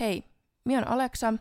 Hei, 0.00 0.24
minä 0.64 0.78
on 0.78 0.88
Aleksa, 0.88 1.34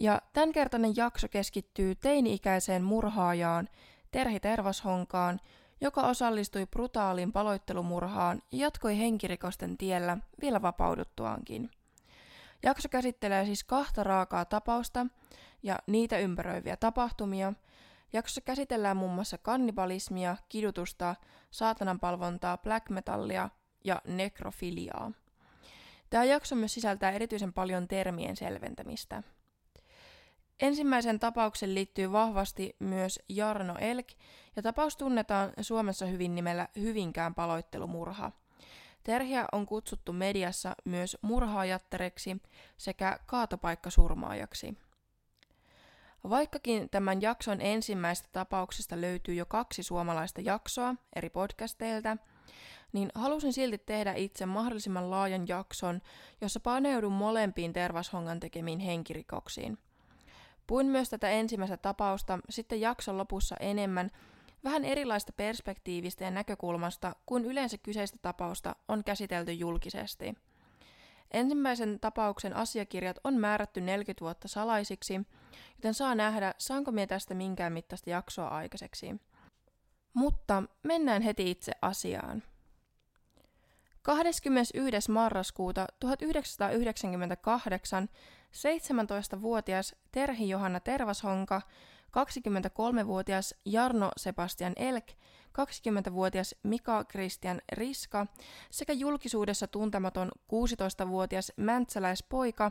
ja 0.00 0.22
tämänkertainen 0.32 0.96
jakso 0.96 1.28
keskittyy 1.28 1.94
teini-ikäiseen 1.94 2.82
murhaajaan 2.82 3.68
Terhi 4.10 4.40
Tervashonkaan, 4.40 5.40
joka 5.80 6.00
osallistui 6.00 6.66
brutaaliin 6.66 7.32
paloittelumurhaan 7.32 8.42
ja 8.52 8.58
jatkoi 8.58 8.98
henkirikosten 8.98 9.78
tiellä 9.78 10.18
vielä 10.40 10.62
vapauduttuaankin. 10.62 11.70
Jakso 12.62 12.88
käsittelee 12.88 13.44
siis 13.44 13.64
kahta 13.64 14.04
raakaa 14.04 14.44
tapausta 14.44 15.06
ja 15.62 15.78
niitä 15.86 16.18
ympäröiviä 16.18 16.76
tapahtumia. 16.76 17.52
Jaksossa 18.12 18.40
käsitellään 18.40 18.96
muun 18.96 19.14
muassa 19.14 19.38
kannibalismia, 19.38 20.36
kidutusta, 20.48 21.14
saatananpalvontaa, 21.50 22.58
black 22.58 22.90
metallia 22.90 23.48
ja 23.84 24.02
nekrofiliaa. 24.06 25.12
Tämä 26.10 26.24
jakso 26.24 26.56
myös 26.56 26.74
sisältää 26.74 27.10
erityisen 27.10 27.52
paljon 27.52 27.88
termien 27.88 28.36
selventämistä. 28.36 29.22
Ensimmäisen 30.60 31.20
tapauksen 31.20 31.74
liittyy 31.74 32.12
vahvasti 32.12 32.76
myös 32.78 33.20
Jarno 33.28 33.74
Elk, 33.78 34.08
ja 34.56 34.62
tapaus 34.62 34.96
tunnetaan 34.96 35.52
Suomessa 35.60 36.06
hyvin 36.06 36.34
nimellä 36.34 36.68
Hyvinkään 36.76 37.34
paloittelumurha. 37.34 38.32
Terhiä 39.04 39.46
on 39.52 39.66
kutsuttu 39.66 40.12
mediassa 40.12 40.74
myös 40.84 41.16
murhaajattereksi 41.22 42.42
sekä 42.76 43.18
kaatopaikkasurmaajaksi. 43.26 44.78
Vaikkakin 46.28 46.90
tämän 46.90 47.22
jakson 47.22 47.60
ensimmäistä 47.60 48.28
tapauksesta 48.32 49.00
löytyy 49.00 49.34
jo 49.34 49.46
kaksi 49.46 49.82
suomalaista 49.82 50.40
jaksoa 50.40 50.94
eri 51.16 51.30
podcasteilta, 51.30 52.16
niin 52.92 53.10
halusin 53.14 53.52
silti 53.52 53.78
tehdä 53.78 54.14
itse 54.14 54.46
mahdollisimman 54.46 55.10
laajan 55.10 55.48
jakson, 55.48 56.00
jossa 56.40 56.60
paneudun 56.60 57.12
molempiin 57.12 57.72
Tervashongan 57.72 58.40
tekemiin 58.40 58.78
henkirikoksiin. 58.78 59.78
Puin 60.66 60.86
myös 60.86 61.08
tätä 61.08 61.30
ensimmäistä 61.30 61.76
tapausta 61.76 62.38
sitten 62.50 62.80
jakson 62.80 63.18
lopussa 63.18 63.56
enemmän 63.60 64.10
vähän 64.64 64.84
erilaista 64.84 65.32
perspektiivistä 65.32 66.24
ja 66.24 66.30
näkökulmasta 66.30 67.16
kuin 67.26 67.44
yleensä 67.44 67.78
kyseistä 67.78 68.18
tapausta 68.22 68.76
on 68.88 69.04
käsitelty 69.04 69.52
julkisesti. 69.52 70.34
Ensimmäisen 71.30 72.00
tapauksen 72.00 72.56
asiakirjat 72.56 73.18
on 73.24 73.34
määrätty 73.34 73.80
40 73.80 74.24
vuotta 74.24 74.48
salaisiksi, 74.48 75.20
joten 75.76 75.94
saa 75.94 76.14
nähdä, 76.14 76.54
saanko 76.58 76.92
minä 76.92 77.06
tästä 77.06 77.34
minkään 77.34 77.72
mittaista 77.72 78.10
jaksoa 78.10 78.48
aikaiseksi. 78.48 79.20
Mutta 80.14 80.62
mennään 80.82 81.22
heti 81.22 81.50
itse 81.50 81.72
asiaan. 81.82 82.42
21. 84.02 85.10
marraskuuta 85.10 85.86
1998 86.00 88.08
17-vuotias 88.52 89.94
Terhi 90.12 90.48
Johanna 90.48 90.80
Tervashonka, 90.80 91.62
23-vuotias 92.10 93.54
Jarno 93.64 94.10
Sebastian 94.16 94.72
Elk, 94.76 95.06
20-vuotias 95.58 96.54
Mika 96.62 97.04
Christian 97.04 97.60
Riska 97.72 98.26
sekä 98.70 98.92
julkisuudessa 98.92 99.66
tuntematon 99.66 100.30
16-vuotias 100.52 101.52
mäntsäläispoika 101.56 102.70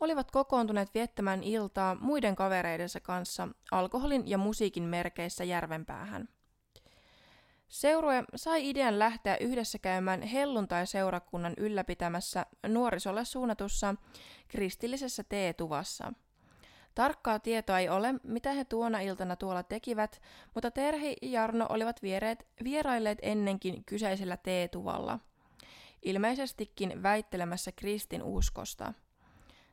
olivat 0.00 0.30
kokoontuneet 0.30 0.94
viettämään 0.94 1.42
iltaa 1.42 1.96
muiden 2.00 2.36
kavereidensa 2.36 3.00
kanssa 3.00 3.48
alkoholin 3.70 4.28
ja 4.28 4.38
musiikin 4.38 4.82
merkeissä 4.82 5.44
Järvenpäähän. 5.44 6.28
Seurue 7.68 8.24
sai 8.34 8.68
idean 8.68 8.98
lähteä 8.98 9.36
yhdessä 9.36 9.78
käymään 9.78 10.22
helluntai-seurakunnan 10.22 11.54
ylläpitämässä 11.56 12.46
nuorisolle 12.66 13.24
suunnatussa 13.24 13.94
kristillisessä 14.48 15.24
teetuvassa. 15.24 16.12
Tarkkaa 16.94 17.38
tietoa 17.38 17.78
ei 17.78 17.88
ole, 17.88 18.14
mitä 18.22 18.52
he 18.52 18.64
tuona 18.64 19.00
iltana 19.00 19.36
tuolla 19.36 19.62
tekivät, 19.62 20.22
mutta 20.54 20.70
Terhi 20.70 21.16
ja 21.22 21.40
Jarno 21.40 21.66
olivat 21.68 22.02
viereet, 22.02 22.46
vierailleet 22.64 23.18
ennenkin 23.22 23.84
kyseisellä 23.84 24.36
teetuvalla. 24.36 25.18
Ilmeisestikin 26.02 27.02
väittelemässä 27.02 27.72
kristin 27.72 28.22
uskosta. 28.22 28.92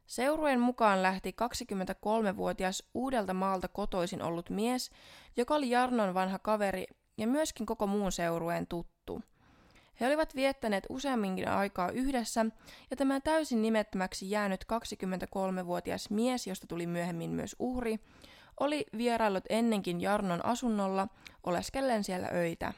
Seurueen 0.05 0.59
mukaan 0.59 1.03
lähti 1.03 1.35
23-vuotias 1.41 2.84
uudelta 2.94 3.34
maalta 3.34 3.67
kotoisin 3.67 4.22
ollut 4.22 4.50
mies, 4.50 4.91
joka 5.38 5.55
oli 5.55 5.69
Jarnon 5.69 6.13
vanha 6.13 6.39
kaveri 6.39 6.85
ja 7.17 7.27
myöskin 7.27 7.65
koko 7.65 7.87
muun 7.87 8.11
seurueen 8.11 8.67
tuttu. 8.67 9.21
He 9.99 10.07
olivat 10.07 10.35
viettäneet 10.35 10.83
useamminkin 10.89 11.47
aikaa 11.47 11.91
yhdessä, 11.91 12.45
ja 12.91 12.97
tämä 12.97 13.19
täysin 13.19 13.61
nimettömäksi 13.61 14.29
jäänyt 14.29 14.65
23-vuotias 14.73 16.09
mies, 16.09 16.47
josta 16.47 16.67
tuli 16.67 16.87
myöhemmin 16.87 17.31
myös 17.31 17.55
uhri, 17.59 17.99
oli 18.59 18.85
vieraillut 18.97 19.43
ennenkin 19.49 20.01
Jarnon 20.01 20.45
asunnolla 20.45 21.07
oleskellen 21.43 22.03
siellä 22.03 22.29
öitä. 22.33 22.73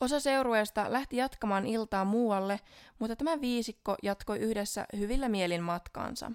Osa 0.00 0.20
seurueesta 0.20 0.92
lähti 0.92 1.16
jatkamaan 1.16 1.66
iltaa 1.66 2.04
muualle, 2.04 2.60
mutta 2.98 3.16
tämä 3.16 3.40
viisikko 3.40 3.96
jatkoi 4.02 4.38
yhdessä 4.38 4.86
hyvillä 4.96 5.28
mielin 5.28 5.62
matkaansa. 5.62 6.32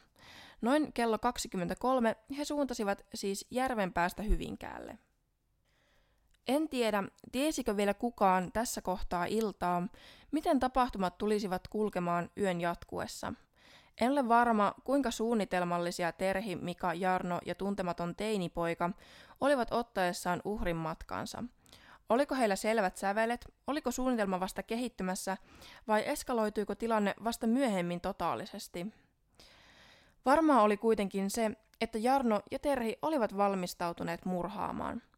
Noin 0.61 0.93
kello 0.93 1.19
23 1.19 2.15
he 2.37 2.45
suuntasivat 2.45 3.05
siis 3.13 3.47
Järvenpäästä 3.51 4.23
Hyvinkäälle. 4.23 4.97
En 6.47 6.69
tiedä, 6.69 7.03
tiesikö 7.31 7.77
vielä 7.77 7.93
kukaan 7.93 8.51
tässä 8.51 8.81
kohtaa 8.81 9.25
iltaa, 9.25 9.87
miten 10.31 10.59
tapahtumat 10.59 11.17
tulisivat 11.17 11.67
kulkemaan 11.67 12.29
yön 12.37 12.61
jatkuessa. 12.61 13.33
En 14.01 14.11
ole 14.11 14.27
varma, 14.27 14.73
kuinka 14.83 15.11
suunnitelmallisia 15.11 16.11
Terhi, 16.11 16.55
Mika, 16.55 16.93
Jarno 16.93 17.39
ja 17.45 17.55
tuntematon 17.55 18.15
teinipoika 18.15 18.89
olivat 19.41 19.67
ottaessaan 19.71 20.41
uhrin 20.45 20.75
matkansa. 20.75 21.43
Oliko 22.09 22.35
heillä 22.35 22.55
selvät 22.55 22.97
sävelet, 22.97 23.45
oliko 23.67 23.91
suunnitelma 23.91 24.39
vasta 24.39 24.63
kehittymässä 24.63 25.37
vai 25.87 26.07
eskaloituiko 26.07 26.75
tilanne 26.75 27.15
vasta 27.23 27.47
myöhemmin 27.47 28.01
totaalisesti? 28.01 28.87
Varmaa 30.25 30.61
oli 30.61 30.77
kuitenkin 30.77 31.29
se, 31.29 31.51
että 31.81 31.97
Jarno 31.97 32.41
ja 32.51 32.59
Terhi 32.59 32.97
olivat 33.01 33.37
valmistautuneet 33.37 34.25
murhaamaan– 34.25 35.01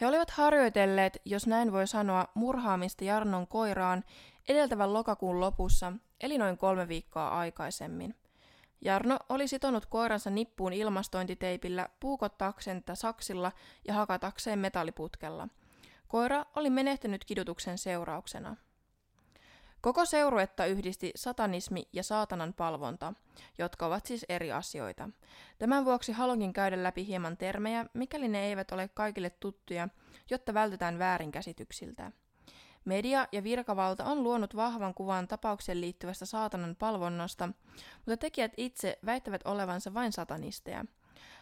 he 0.00 0.06
olivat 0.06 0.30
harjoitelleet, 0.30 1.22
jos 1.24 1.46
näin 1.46 1.72
voi 1.72 1.86
sanoa, 1.86 2.28
murhaamista 2.34 3.04
Jarnon 3.04 3.46
koiraan 3.46 4.04
edeltävän 4.48 4.92
lokakuun 4.92 5.40
lopussa, 5.40 5.92
eli 6.20 6.38
noin 6.38 6.58
kolme 6.58 6.88
viikkoa 6.88 7.28
aikaisemmin. 7.28 8.14
Jarno 8.80 9.18
oli 9.28 9.48
sitonut 9.48 9.86
koiransa 9.86 10.30
nippuun 10.30 10.72
ilmastointiteipillä 10.72 11.88
puukottaakseen 12.00 12.82
tätä 12.82 12.94
saksilla 12.94 13.52
ja 13.88 13.94
hakatakseen 13.94 14.58
metalliputkella. 14.58 15.48
Koira 16.08 16.44
oli 16.56 16.70
menehtynyt 16.70 17.24
kidutuksen 17.24 17.78
seurauksena. 17.78 18.56
Koko 19.80 20.04
seuruetta 20.04 20.66
yhdisti 20.66 21.12
satanismi 21.16 21.88
ja 21.92 22.02
saatanan 22.02 22.54
palvonta, 22.54 23.14
jotka 23.58 23.86
ovat 23.86 24.06
siis 24.06 24.26
eri 24.28 24.52
asioita. 24.52 25.08
Tämän 25.58 25.84
vuoksi 25.84 26.12
haluankin 26.12 26.52
käydä 26.52 26.82
läpi 26.82 27.06
hieman 27.06 27.36
termejä, 27.36 27.86
mikäli 27.94 28.28
ne 28.28 28.46
eivät 28.46 28.72
ole 28.72 28.88
kaikille 28.94 29.30
tuttuja, 29.30 29.88
jotta 30.30 30.54
vältytään 30.54 30.98
väärinkäsityksiltä. 30.98 32.12
Media 32.84 33.26
ja 33.32 33.44
virkavalta 33.44 34.04
on 34.04 34.22
luonut 34.22 34.56
vahvan 34.56 34.94
kuvan 34.94 35.28
tapaukseen 35.28 35.80
liittyvästä 35.80 36.26
saatanan 36.26 36.76
palvonnasta, 36.76 37.48
mutta 37.96 38.16
tekijät 38.16 38.52
itse 38.56 38.98
väittävät 39.06 39.40
olevansa 39.44 39.94
vain 39.94 40.12
satanisteja. 40.12 40.84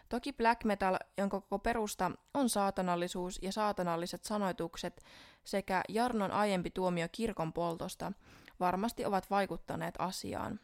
Toki 0.08 0.32
black 0.32 0.64
metal, 0.64 0.96
jonka 1.18 1.40
koko 1.40 1.58
perusta 1.58 2.10
on 2.34 2.48
saatanallisuus 2.48 3.38
ja 3.42 3.52
saatanalliset 3.52 4.24
sanoitukset 4.24 5.04
sekä 5.44 5.82
Jarnon 5.88 6.30
aiempi 6.30 6.70
tuomio 6.70 7.08
kirkon 7.12 7.52
poltosta, 7.52 8.12
varmasti 8.60 9.04
ovat 9.04 9.30
vaikuttaneet 9.30 9.94
asiaan. 9.98 10.60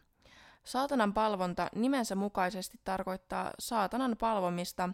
Saatanan 0.64 1.14
palvonta 1.14 1.68
nimensä 1.74 2.14
mukaisesti 2.14 2.80
tarkoittaa 2.84 3.50
saatanan 3.58 4.16
palvomista, 4.20 4.88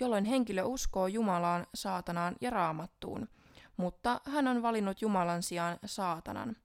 jolloin 0.00 0.24
henkilö 0.24 0.62
uskoo 0.62 1.06
Jumalaan, 1.06 1.66
saatanaan 1.74 2.36
ja 2.40 2.50
raamattuun, 2.50 3.28
mutta 3.76 4.20
hän 4.24 4.48
on 4.48 4.62
valinnut 4.62 5.02
Jumalan 5.02 5.42
sijaan 5.42 5.78
saatanan. 5.84 6.56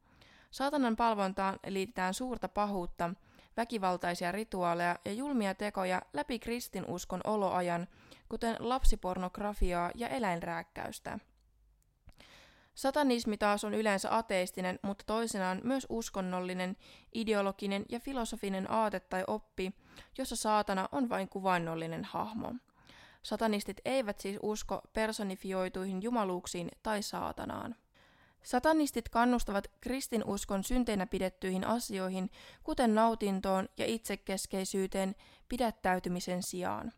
Saatanan 0.51 0.95
palvontaan 0.95 1.59
liitetään 1.67 2.13
suurta 2.13 2.49
pahuutta, 2.49 3.09
väkivaltaisia 3.57 4.31
rituaaleja 4.31 4.99
ja 5.05 5.13
julmia 5.13 5.55
tekoja 5.55 6.01
läpi 6.13 6.39
kristinuskon 6.39 7.21
oloajan, 7.23 7.87
kuten 8.29 8.55
lapsipornografiaa 8.59 9.91
ja 9.95 10.07
eläinrääkkäystä. 10.07 11.19
Satanismi 12.75 13.37
taas 13.37 13.63
on 13.63 13.73
yleensä 13.73 14.17
ateistinen, 14.17 14.79
mutta 14.81 15.03
toisinaan 15.07 15.61
myös 15.63 15.87
uskonnollinen, 15.89 16.77
ideologinen 17.13 17.85
ja 17.89 17.99
filosofinen 17.99 18.71
aate 18.71 18.99
tai 18.99 19.23
oppi, 19.27 19.73
jossa 20.17 20.35
saatana 20.35 20.89
on 20.91 21.09
vain 21.09 21.29
kuvainnollinen 21.29 22.03
hahmo. 22.03 22.53
Satanistit 23.23 23.81
eivät 23.85 24.19
siis 24.19 24.37
usko 24.41 24.81
personifioituihin 24.93 26.01
jumaluuksiin 26.01 26.69
tai 26.83 27.01
saatanaan. 27.01 27.75
Satanistit 28.43 29.09
kannustavat 29.09 29.67
kristinuskon 29.81 30.63
synteinä 30.63 31.05
pidettyihin 31.07 31.67
asioihin, 31.67 32.29
kuten 32.63 32.95
nautintoon 32.95 33.69
ja 33.77 33.85
itsekeskeisyyteen 33.85 35.15
pidättäytymisen 35.49 36.43
sijaan. 36.43 36.91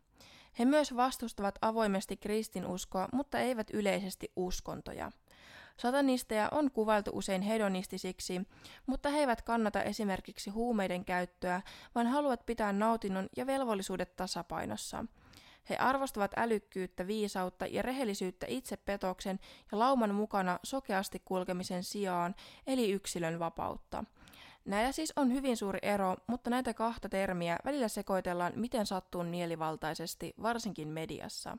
He 0.58 0.64
myös 0.64 0.96
vastustavat 0.96 1.58
avoimesti 1.62 2.16
kristinuskoa, 2.16 3.08
mutta 3.12 3.38
eivät 3.38 3.70
yleisesti 3.72 4.32
uskontoja. 4.36 5.12
Satanisteja 5.76 6.48
on 6.52 6.70
kuvailtu 6.70 7.10
usein 7.14 7.42
hedonistisiksi, 7.42 8.40
mutta 8.86 9.08
he 9.08 9.18
eivät 9.18 9.42
kannata 9.42 9.82
esimerkiksi 9.82 10.50
huumeiden 10.50 11.04
käyttöä, 11.04 11.62
vaan 11.94 12.06
haluavat 12.06 12.46
pitää 12.46 12.72
nautinnon 12.72 13.28
ja 13.36 13.46
velvollisuudet 13.46 14.16
tasapainossa. 14.16 15.04
He 15.70 15.76
arvostavat 15.76 16.30
älykkyyttä, 16.36 17.06
viisautta 17.06 17.66
ja 17.66 17.82
rehellisyyttä 17.82 18.46
itsepetoksen 18.48 19.40
ja 19.72 19.78
lauman 19.78 20.14
mukana 20.14 20.58
sokeasti 20.62 21.22
kulkemisen 21.24 21.84
sijaan, 21.84 22.34
eli 22.66 22.90
yksilön 22.90 23.38
vapautta. 23.38 24.04
Näillä 24.64 24.92
siis 24.92 25.12
on 25.16 25.32
hyvin 25.32 25.56
suuri 25.56 25.78
ero, 25.82 26.16
mutta 26.26 26.50
näitä 26.50 26.74
kahta 26.74 27.08
termiä 27.08 27.58
välillä 27.64 27.88
sekoitellaan 27.88 28.52
miten 28.56 28.86
sattuu 28.86 29.24
mielivaltaisesti, 29.24 30.34
varsinkin 30.42 30.88
mediassa. 30.88 31.58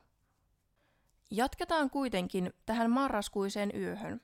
Jatketaan 1.32 1.90
kuitenkin 1.90 2.54
tähän 2.66 2.92
marraskuiseen 2.92 3.72
yöhön. 3.76 4.22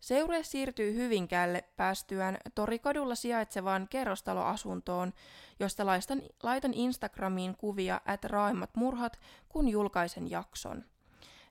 Seure 0.00 0.42
siirtyy 0.42 0.94
Hyvinkäälle 0.94 1.64
päästyään 1.76 2.38
Torikadulla 2.54 3.14
sijaitsevaan 3.14 3.88
kerrostaloasuntoon, 3.90 5.12
josta 5.60 5.86
laistan, 5.86 6.22
laitan 6.42 6.74
Instagramiin 6.74 7.56
kuvia 7.56 8.00
at 8.06 8.24
raaimmat 8.24 8.70
murhat, 8.76 9.20
kun 9.48 9.68
julkaisen 9.68 10.30
jakson. 10.30 10.84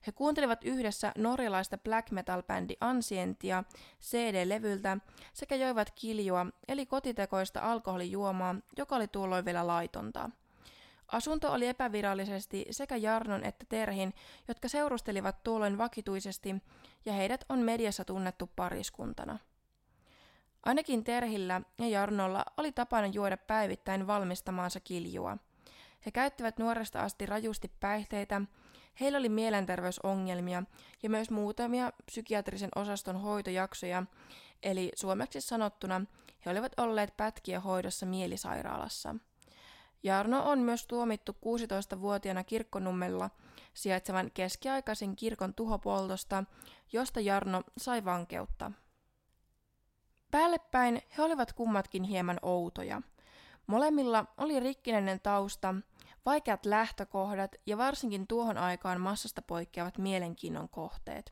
He 0.08 0.12
kuuntelivat 0.12 0.64
yhdessä 0.64 1.12
norjalaista 1.18 1.78
black 1.78 2.12
metal-bändi 2.12 2.78
Ansientia 2.82 3.64
CD-levyltä 4.02 4.98
sekä 5.34 5.56
joivat 5.56 5.92
kiljua, 5.92 6.46
eli 6.68 6.86
kotitekoista 6.86 7.62
alkoholijuomaa, 7.62 8.56
joka 8.78 8.96
oli 8.96 9.08
tuolloin 9.08 9.46
vielä 9.46 9.68
laitonta. 9.68 10.30
Asunto 11.12 11.52
oli 11.54 11.68
epävirallisesti 11.68 12.66
sekä 12.72 12.96
Jarnon 12.96 13.44
että 13.44 13.66
Terhin, 13.70 14.14
jotka 14.48 14.68
seurustelivat 14.68 15.44
tuolloin 15.44 15.78
vakituisesti, 15.78 16.56
ja 17.06 17.14
heidät 17.14 17.46
on 17.50 17.60
mediassa 17.60 18.06
tunnettu 18.06 18.50
pariskuntana. 18.56 19.40
Ainakin 20.66 21.04
Terhillä 21.04 21.62
ja 21.80 21.88
Jarnolla 21.88 22.46
oli 22.58 22.72
tapana 22.72 23.08
juoda 23.08 23.38
päivittäin 23.38 24.08
valmistamaansa 24.08 24.80
kiljua. 24.80 25.38
He 26.06 26.12
käyttivät 26.12 26.58
nuoresta 26.58 27.02
asti 27.02 27.26
rajusti 27.26 27.72
päihteitä, 27.80 28.42
heillä 29.00 29.18
oli 29.18 29.30
mielenterveysongelmia 29.30 30.64
ja 31.04 31.10
myös 31.10 31.30
muutamia 31.30 31.92
psykiatrisen 32.06 32.70
osaston 32.76 33.22
hoitojaksoja, 33.22 34.04
eli 34.64 34.92
suomeksi 34.96 35.42
sanottuna 35.42 36.02
he 36.46 36.52
olivat 36.52 36.72
olleet 36.78 37.18
pätkiä 37.18 37.60
hoidossa 37.60 38.06
mielisairaalassa– 38.06 39.16
Jarno 40.04 40.50
on 40.50 40.60
myös 40.60 40.88
tuomittu 40.88 41.32
16-vuotiaana 41.32 42.44
kirkkonummella 42.44 43.30
sijaitsevan 43.74 44.32
keskiaikaisen 44.34 45.16
kirkon 45.16 45.54
tuhopoltosta, 45.54 46.44
josta 46.94 47.20
Jarno 47.20 47.64
sai 47.78 48.06
vankeutta. 48.06 48.72
Päällepäin 50.32 51.02
he 51.18 51.24
olivat 51.24 51.54
kummatkin 51.54 52.04
hieman 52.04 52.40
outoja. 52.42 53.02
Molemmilla 53.68 54.26
oli 54.38 54.60
rikkinäinen 54.60 55.20
tausta, 55.20 55.76
vaikeat 56.26 56.66
lähtökohdat 56.66 57.56
ja 57.66 57.78
varsinkin 57.78 58.28
tuohon 58.28 58.58
aikaan 58.58 59.02
massasta 59.02 59.42
poikkeavat 59.42 59.98
mielenkiinnon 59.98 60.70
kohteet. 60.70 61.32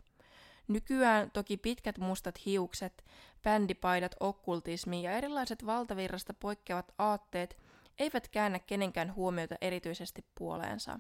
Nykyään 0.68 1.32
toki 1.32 1.58
pitkät 1.58 1.98
mustat 1.98 2.46
hiukset, 2.46 3.06
bändipaidat, 3.44 4.16
okkultismi 4.20 5.04
ja 5.04 5.12
erilaiset 5.12 5.66
valtavirrasta 5.66 6.34
poikkeavat 6.34 6.94
aatteet 6.98 7.58
eivät 8.00 8.28
käännä 8.28 8.60
kenenkään 8.60 9.16
huomiota 9.16 9.56
erityisesti 9.62 10.26
puoleensa. 10.38 11.00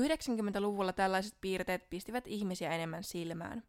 90-luvulla 0.00 0.92
tällaiset 0.92 1.34
piirteet 1.40 1.90
pistivät 1.90 2.26
ihmisiä 2.26 2.70
enemmän 2.70 3.04
silmään. 3.04 3.62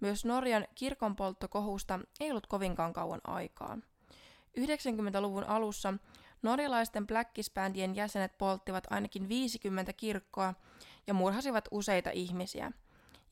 Myös 0.00 0.24
Norjan 0.24 0.66
kirkonpolttokohusta 0.74 2.00
ei 2.20 2.30
ollut 2.30 2.46
kovinkaan 2.46 2.92
kauan 2.92 3.20
aikaa. 3.24 3.78
90-luvun 4.58 5.44
alussa 5.44 5.94
norjalaisten 6.42 7.06
Blackis-bändien 7.06 7.96
jäsenet 7.96 8.38
polttivat 8.38 8.86
ainakin 8.90 9.28
50 9.28 9.92
kirkkoa 9.92 10.54
ja 11.06 11.14
murhasivat 11.14 11.68
useita 11.70 12.10
ihmisiä. 12.10 12.72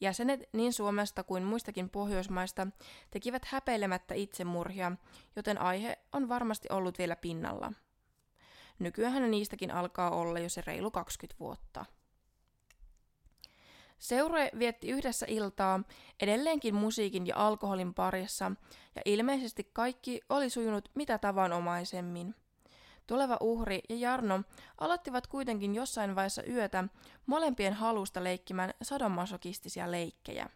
Jäsenet 0.00 0.40
niin 0.52 0.72
Suomesta 0.72 1.24
kuin 1.24 1.42
muistakin 1.42 1.90
Pohjoismaista 1.90 2.66
tekivät 3.10 3.44
häpeilemättä 3.44 4.14
itsemurhia, 4.14 4.92
joten 5.36 5.60
aihe 5.60 5.98
on 6.12 6.28
varmasti 6.28 6.68
ollut 6.70 6.98
vielä 6.98 7.16
pinnalla. 7.16 7.72
Nykyään 8.78 9.30
niistäkin 9.30 9.70
alkaa 9.70 10.10
olla 10.10 10.38
jo 10.38 10.48
se 10.48 10.62
reilu 10.66 10.90
20 10.90 11.40
vuotta. 11.40 11.84
Seure 13.98 14.50
vietti 14.58 14.88
yhdessä 14.88 15.26
iltaa 15.28 15.80
edelleenkin 16.20 16.74
musiikin 16.74 17.26
ja 17.26 17.36
alkoholin 17.36 17.94
parissa, 17.94 18.52
ja 18.94 19.02
ilmeisesti 19.04 19.70
kaikki 19.72 20.20
oli 20.28 20.50
sujunut 20.50 20.88
mitä 20.94 21.18
tavanomaisemmin. 21.18 22.34
Tuleva 23.06 23.36
uhri 23.40 23.80
ja 23.88 23.96
Jarno 23.96 24.42
aloittivat 24.78 25.26
kuitenkin 25.26 25.74
jossain 25.74 26.16
vaiheessa 26.16 26.42
yötä 26.42 26.84
molempien 27.26 27.74
halusta 27.74 28.24
leikkimään 28.24 28.74
sadomasokistisia 28.82 29.90
leikkejä. 29.90 30.46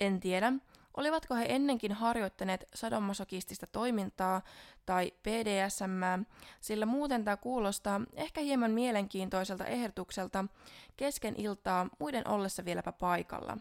En 0.00 0.20
tiedä, 0.20 0.52
Olivatko 0.96 1.34
he 1.34 1.46
ennenkin 1.48 1.92
harjoittaneet 1.92 2.64
sadomasokistista 2.74 3.66
toimintaa 3.66 4.42
tai 4.86 5.12
PDSM, 5.22 6.24
sillä 6.60 6.86
muuten 6.86 7.24
tämä 7.24 7.36
kuulostaa 7.36 8.00
ehkä 8.14 8.40
hieman 8.40 8.70
mielenkiintoiselta 8.70 9.64
ehdotukselta 9.64 10.44
kesken 10.96 11.34
iltaa 11.38 11.88
muiden 11.98 12.28
ollessa 12.28 12.64
vieläpä 12.64 12.92
paikalla. 12.92 13.58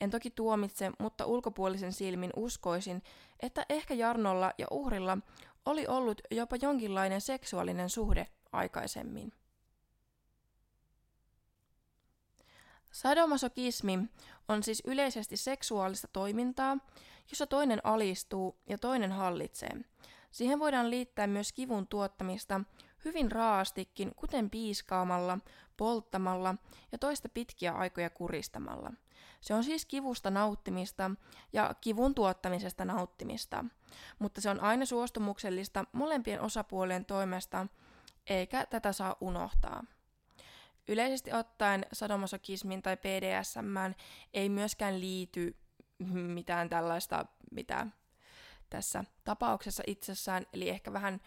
En 0.00 0.10
toki 0.10 0.30
tuomitse, 0.30 0.92
mutta 0.98 1.26
ulkopuolisen 1.26 1.92
silmin 1.92 2.30
uskoisin, 2.36 3.02
että 3.40 3.66
ehkä 3.68 3.94
Jarnolla 3.94 4.52
ja 4.58 4.66
uhrilla 4.70 5.18
oli 5.66 5.86
ollut 5.86 6.20
jopa 6.30 6.56
jonkinlainen 6.62 7.20
seksuaalinen 7.20 7.90
suhde 7.90 8.26
aikaisemmin. 8.52 9.32
Sadomasokismi 12.92 13.98
on 14.48 14.62
siis 14.62 14.82
yleisesti 14.86 15.36
seksuaalista 15.36 16.08
toimintaa, 16.12 16.78
jossa 17.30 17.46
toinen 17.46 17.80
alistuu 17.84 18.56
ja 18.68 18.78
toinen 18.78 19.12
hallitsee. 19.12 19.70
Siihen 20.30 20.58
voidaan 20.58 20.90
liittää 20.90 21.26
myös 21.26 21.52
kivun 21.52 21.86
tuottamista 21.86 22.60
hyvin 23.04 23.32
raastikin, 23.32 24.14
kuten 24.14 24.50
piiskaamalla, 24.50 25.38
polttamalla 25.76 26.54
ja 26.92 26.98
toista 26.98 27.28
pitkiä 27.28 27.72
aikoja 27.72 28.10
kuristamalla. 28.10 28.92
Se 29.40 29.54
on 29.54 29.64
siis 29.64 29.86
kivusta 29.86 30.30
nauttimista 30.30 31.10
ja 31.52 31.74
kivun 31.80 32.14
tuottamisesta 32.14 32.84
nauttimista, 32.84 33.64
mutta 34.18 34.40
se 34.40 34.50
on 34.50 34.60
aina 34.60 34.86
suostumuksellista 34.86 35.84
molempien 35.92 36.40
osapuolien 36.40 37.04
toimesta, 37.04 37.66
eikä 38.26 38.66
tätä 38.66 38.92
saa 38.92 39.16
unohtaa. 39.20 39.84
Yleisesti 40.88 41.32
ottaen 41.32 41.86
sadomasokismin 41.92 42.82
tai 42.82 42.96
PDSM 42.96 43.94
ei 44.34 44.48
myöskään 44.48 45.00
liity 45.00 45.56
mitään 46.12 46.68
tällaista, 46.68 47.26
mitä 47.50 47.86
tässä 48.70 49.04
tapauksessa 49.24 49.82
itsessään, 49.86 50.46
eli 50.52 50.68
ehkä 50.68 50.92
vähän 50.92 51.20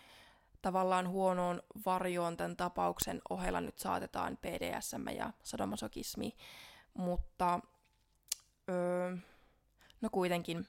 tavallaan 0.62 1.10
huonoon 1.10 1.62
varjoon 1.86 2.38
tämän 2.38 2.58
tapauksen 2.58 3.22
ohella 3.30 3.62
nyt 3.62 3.78
saatetaan 3.78 4.38
PDSM 4.38 5.08
ja 5.18 5.34
sadomasokismi, 5.44 6.36
mutta 6.94 7.60
öö, 8.70 9.18
no 10.02 10.10
kuitenkin 10.12 10.68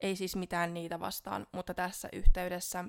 ei 0.00 0.16
siis 0.16 0.36
mitään 0.36 0.74
niitä 0.74 1.00
vastaan, 1.00 1.46
mutta 1.52 1.74
tässä 1.74 2.08
yhteydessä 2.12 2.84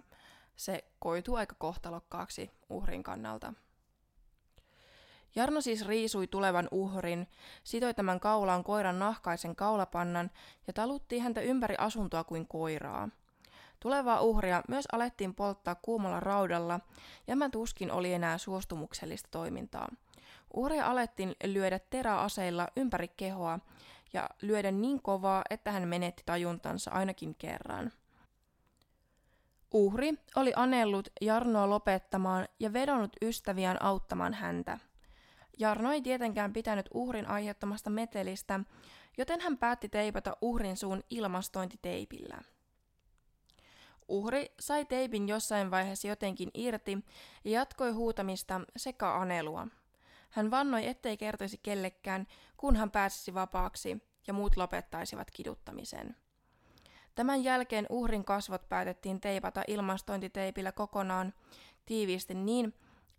se 0.55 0.83
koituu 0.99 1.35
aika 1.35 1.55
kohtalokkaaksi 1.59 2.51
uhrin 2.69 3.03
kannalta. 3.03 3.53
Jarno 5.37 5.61
siis 5.61 5.87
riisui 5.87 6.27
tulevan 6.27 6.67
uhrin, 6.71 7.27
sitoi 7.63 7.93
tämän 7.93 8.19
kaulaan 8.19 8.63
koiran 8.63 8.99
nahkaisen 8.99 9.55
kaulapannan 9.55 10.31
ja 10.67 10.73
talutti 10.73 11.19
häntä 11.19 11.41
ympäri 11.41 11.75
asuntoa 11.77 12.23
kuin 12.23 12.47
koiraa. 12.47 13.09
Tulevaa 13.79 14.21
uhria 14.21 14.63
myös 14.67 14.85
alettiin 14.91 15.35
polttaa 15.35 15.75
kuumalla 15.75 16.19
raudalla, 16.19 16.79
ja 17.27 17.35
mä 17.35 17.49
tuskin 17.49 17.91
oli 17.91 18.13
enää 18.13 18.37
suostumuksellista 18.37 19.29
toimintaa. 19.31 19.87
Uhria 20.53 20.85
alettiin 20.85 21.35
lyödä 21.43 21.79
teräaseilla 21.79 22.67
ympäri 22.75 23.07
kehoa 23.07 23.59
ja 24.13 24.29
lyödä 24.41 24.71
niin 24.71 25.01
kovaa, 25.01 25.41
että 25.49 25.71
hän 25.71 25.87
menetti 25.87 26.23
tajuntansa 26.25 26.91
ainakin 26.91 27.35
kerran. 27.35 27.91
Uhri 29.73 30.13
oli 30.35 30.53
anellut 30.55 31.09
Jarnoa 31.21 31.69
lopettamaan 31.69 32.47
ja 32.59 32.73
vedonnut 32.73 33.15
ystäviään 33.21 33.83
auttamaan 33.83 34.33
häntä. 34.33 34.77
Jarno 35.59 35.91
ei 35.91 36.01
tietenkään 36.01 36.53
pitänyt 36.53 36.89
uhrin 36.93 37.27
aiheuttamasta 37.27 37.89
metelistä, 37.89 38.59
joten 39.17 39.41
hän 39.41 39.57
päätti 39.57 39.89
teipata 39.89 40.37
uhrin 40.41 40.77
suun 40.77 41.03
ilmastointiteipillä. 41.09 42.37
Uhri 44.07 44.51
sai 44.59 44.85
teipin 44.85 45.27
jossain 45.27 45.71
vaiheessa 45.71 46.07
jotenkin 46.07 46.51
irti 46.53 46.97
ja 47.43 47.51
jatkoi 47.51 47.91
huutamista 47.91 48.61
sekä 48.77 49.13
anelua. 49.13 49.67
Hän 50.29 50.51
vannoi, 50.51 50.87
ettei 50.87 51.17
kertoisi 51.17 51.59
kellekään, 51.63 52.27
kun 52.57 52.75
hän 52.75 52.91
pääsisi 52.91 53.33
vapaaksi 53.33 54.03
ja 54.27 54.33
muut 54.33 54.57
lopettaisivat 54.57 55.31
kiduttamisen. 55.31 56.15
Tämän 57.15 57.43
jälkeen 57.43 57.85
uhrin 57.89 58.25
kasvot 58.25 58.69
päätettiin 58.69 59.21
teipata 59.21 59.63
ilmastointiteipillä 59.67 60.71
kokonaan 60.71 61.33
tiiviisti 61.85 62.33
niin, 62.33 62.73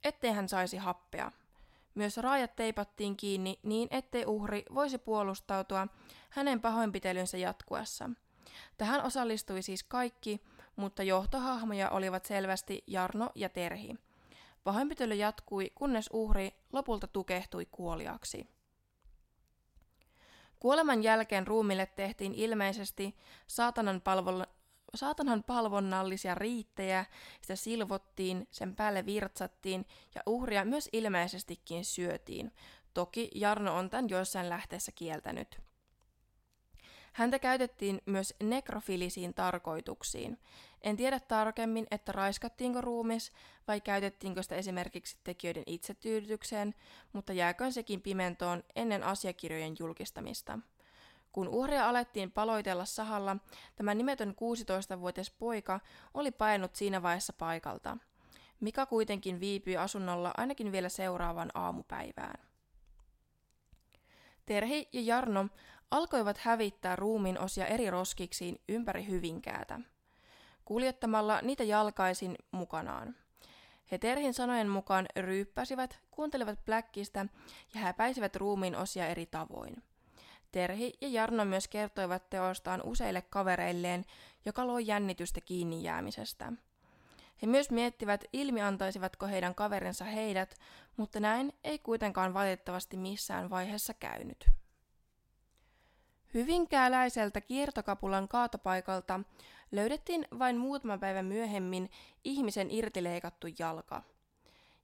ettei 0.04 0.32
hän 0.32 0.48
saisi 0.48 0.76
happea. 0.76 1.32
Myös 1.98 2.16
raajat 2.16 2.56
teipattiin 2.56 3.16
kiinni 3.16 3.58
niin, 3.62 3.88
ettei 3.90 4.26
uhri 4.26 4.64
voisi 4.74 4.98
puolustautua 4.98 5.86
hänen 6.30 6.60
pahoinpitelynsä 6.60 7.38
jatkuessa. 7.38 8.10
Tähän 8.76 9.02
osallistui 9.02 9.62
siis 9.62 9.82
kaikki, 9.82 10.40
mutta 10.76 11.02
johtohahmoja 11.02 11.90
olivat 11.90 12.24
selvästi 12.24 12.84
Jarno 12.86 13.30
ja 13.34 13.48
Terhi. 13.48 13.94
Pahoinpitely 14.64 15.14
jatkui, 15.14 15.72
kunnes 15.74 16.10
uhri 16.12 16.54
lopulta 16.72 17.06
tukehtui 17.06 17.66
kuoliaksi. 17.70 18.48
Kuoleman 20.60 21.02
jälkeen 21.02 21.46
ruumille 21.46 21.86
tehtiin 21.86 22.34
ilmeisesti 22.34 23.16
saatanan, 23.46 24.00
palvon, 24.00 24.46
saatanan 24.94 25.44
palvonnallisia 25.44 26.34
riittejä, 26.34 27.04
sitä 27.42 27.56
silvottiin, 27.56 28.48
sen 28.50 28.76
päälle 28.76 29.06
virtsattiin 29.06 29.86
ja 30.14 30.22
uhria 30.26 30.64
myös 30.64 30.88
ilmeisestikin 30.92 31.84
syötiin. 31.84 32.52
Toki 32.94 33.30
Jarno 33.34 33.76
on 33.76 33.90
tämän 33.90 34.08
joissain 34.08 34.48
lähteessä 34.48 34.92
kieltänyt. 34.92 35.60
Häntä 37.12 37.38
käytettiin 37.38 38.00
myös 38.06 38.34
nekrofilisiin 38.42 39.34
tarkoituksiin. 39.34 40.38
En 40.82 40.96
tiedä 40.96 41.20
tarkemmin, 41.20 41.86
että 41.90 42.12
raiskattiinko 42.12 42.80
ruumis 42.80 43.32
vai 43.68 43.80
käytettiinkö 43.80 44.42
sitä 44.42 44.54
esimerkiksi 44.54 45.16
tekijöiden 45.24 45.62
itsetyydytykseen, 45.66 46.74
mutta 47.12 47.32
jääköön 47.32 47.72
sekin 47.72 48.02
pimentoon 48.02 48.64
ennen 48.76 49.02
asiakirjojen 49.02 49.76
julkistamista. 49.78 50.58
Kun 51.32 51.48
uhria 51.48 51.88
alettiin 51.88 52.30
paloitella 52.30 52.84
sahalla, 52.84 53.36
tämä 53.76 53.94
nimetön 53.94 54.30
16-vuotias 54.30 55.30
poika 55.30 55.80
oli 56.14 56.30
painut 56.30 56.74
siinä 56.74 57.02
vaiheessa 57.02 57.32
paikalta. 57.32 57.96
Mika 58.60 58.86
kuitenkin 58.86 59.40
viipyi 59.40 59.76
asunnolla 59.76 60.32
ainakin 60.36 60.72
vielä 60.72 60.88
seuraavan 60.88 61.50
aamupäivään. 61.54 62.48
Terhi 64.46 64.88
ja 64.92 65.00
Jarno 65.00 65.48
alkoivat 65.90 66.38
hävittää 66.38 66.96
ruumiin 66.96 67.38
osia 67.40 67.66
eri 67.66 67.90
roskiksiin 67.90 68.60
ympäri 68.68 69.06
Hyvinkäätä, 69.06 69.80
kuljettamalla 70.64 71.40
niitä 71.42 71.64
jalkaisin 71.64 72.36
mukanaan. 72.50 73.16
He 73.90 73.98
Terhin 73.98 74.34
sanojen 74.34 74.68
mukaan 74.68 75.06
ryyppäsivät, 75.16 76.00
kuuntelivat 76.10 76.64
Blackista 76.64 77.26
ja 77.74 77.80
häpäisivät 77.80 78.36
ruumiin 78.36 78.76
osia 78.76 79.06
eri 79.06 79.26
tavoin. 79.26 79.82
Terhi 80.52 80.92
ja 81.00 81.08
Jarno 81.08 81.44
myös 81.44 81.68
kertoivat 81.68 82.30
teostaan 82.30 82.82
useille 82.84 83.22
kavereilleen, 83.22 84.04
joka 84.44 84.66
loi 84.66 84.86
jännitystä 84.86 85.40
kiinni 85.40 85.82
jäämisestä. 85.82 86.52
He 87.42 87.46
myös 87.46 87.70
miettivät, 87.70 88.24
ilmiantaisivatko 88.32 89.26
heidän 89.26 89.54
kaverinsa 89.54 90.04
heidät, 90.04 90.54
mutta 90.96 91.20
näin 91.20 91.52
ei 91.64 91.78
kuitenkaan 91.78 92.34
valitettavasti 92.34 92.96
missään 92.96 93.50
vaiheessa 93.50 93.94
käynyt. 93.94 94.50
Hyvinkääläiseltä 96.34 97.40
kiertokapulan 97.40 98.28
kaatopaikalta 98.28 99.20
löydettiin 99.72 100.26
vain 100.38 100.56
muutama 100.56 100.98
päivä 100.98 101.22
myöhemmin 101.22 101.90
ihmisen 102.24 102.70
irtileikattu 102.70 103.46
jalka. 103.58 104.02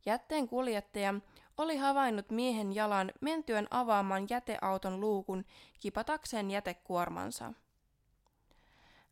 Jätteen 0.06 0.49
kuljettaja 0.49 1.14
oli 1.56 1.76
havainnut 1.76 2.30
miehen 2.30 2.75
jalan 2.75 3.12
mentyön 3.20 3.66
avaamaan 3.70 4.26
jäteauton 4.30 5.00
luukun 5.00 5.44
kipatakseen 5.80 6.50
jätekuormansa. 6.50 7.52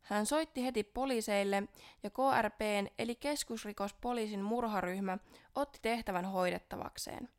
Hän 0.01 0.25
soitti 0.25 0.65
heti 0.65 0.83
poliiseille 0.83 1.63
ja 2.03 2.09
KRPn 2.09 2.87
eli 2.99 3.15
keskusrikospoliisin 3.15 4.41
murharyhmä 4.41 5.17
otti 5.55 5.79
tehtävän 5.81 6.25
hoidettavakseen. 6.25 7.29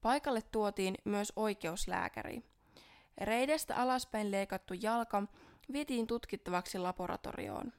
Paikalle 0.00 0.42
tuotiin 0.42 0.94
myös 1.04 1.32
oikeuslääkäri. 1.36 2.42
Reidestä 3.18 3.76
alaspäin 3.76 4.30
leikattu 4.30 4.74
jalka 4.82 5.22
vietiin 5.72 6.06
tutkittavaksi 6.06 6.78
laboratorioon. 6.78 7.72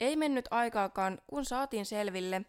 Ei 0.00 0.16
mennyt 0.16 0.48
aikaakaan, 0.50 1.18
kun 1.26 1.44
saatiin 1.44 1.86
selville, 1.86 2.42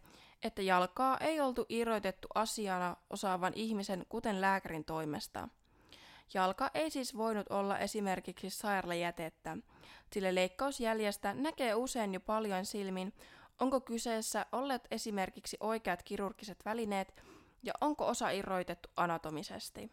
että 0.44 0.62
jalkaa 0.62 1.18
ei 1.18 1.42
oltu 1.42 1.66
irrotettu 1.70 2.28
asiana 2.36 2.96
osaavan 3.10 3.54
ihmisen, 3.56 4.06
kuten 4.10 4.42
lääkärin 4.42 4.86
toimesta. 4.86 5.50
Jalka 6.34 6.72
ei 6.74 6.92
siis 6.92 7.18
voinut 7.18 7.48
olla 7.50 7.78
esimerkiksi 7.78 8.50
sairaalajätettä, 8.50 9.58
sillä 10.14 10.36
leikkausjäljestä 10.36 11.34
näkee 11.34 11.76
usein 11.76 12.14
jo 12.14 12.20
paljon 12.20 12.66
silmin, 12.66 13.14
onko 13.60 13.82
kyseessä 13.82 14.46
olleet 14.52 14.88
esimerkiksi 14.92 15.58
oikeat 15.60 16.04
kirurgiset 16.04 16.66
välineet 16.66 17.24
ja 17.64 17.74
onko 17.82 18.08
osa 18.08 18.30
irroitettu 18.30 18.90
anatomisesti. 18.96 19.92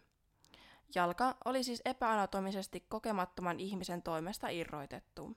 Jalka 0.95 1.37
oli 1.45 1.63
siis 1.63 1.83
epäanatomisesti 1.85 2.81
kokemattoman 2.89 3.61
ihmisen 3.61 4.03
toimesta 4.03 4.49
irroitettu. 4.49 5.37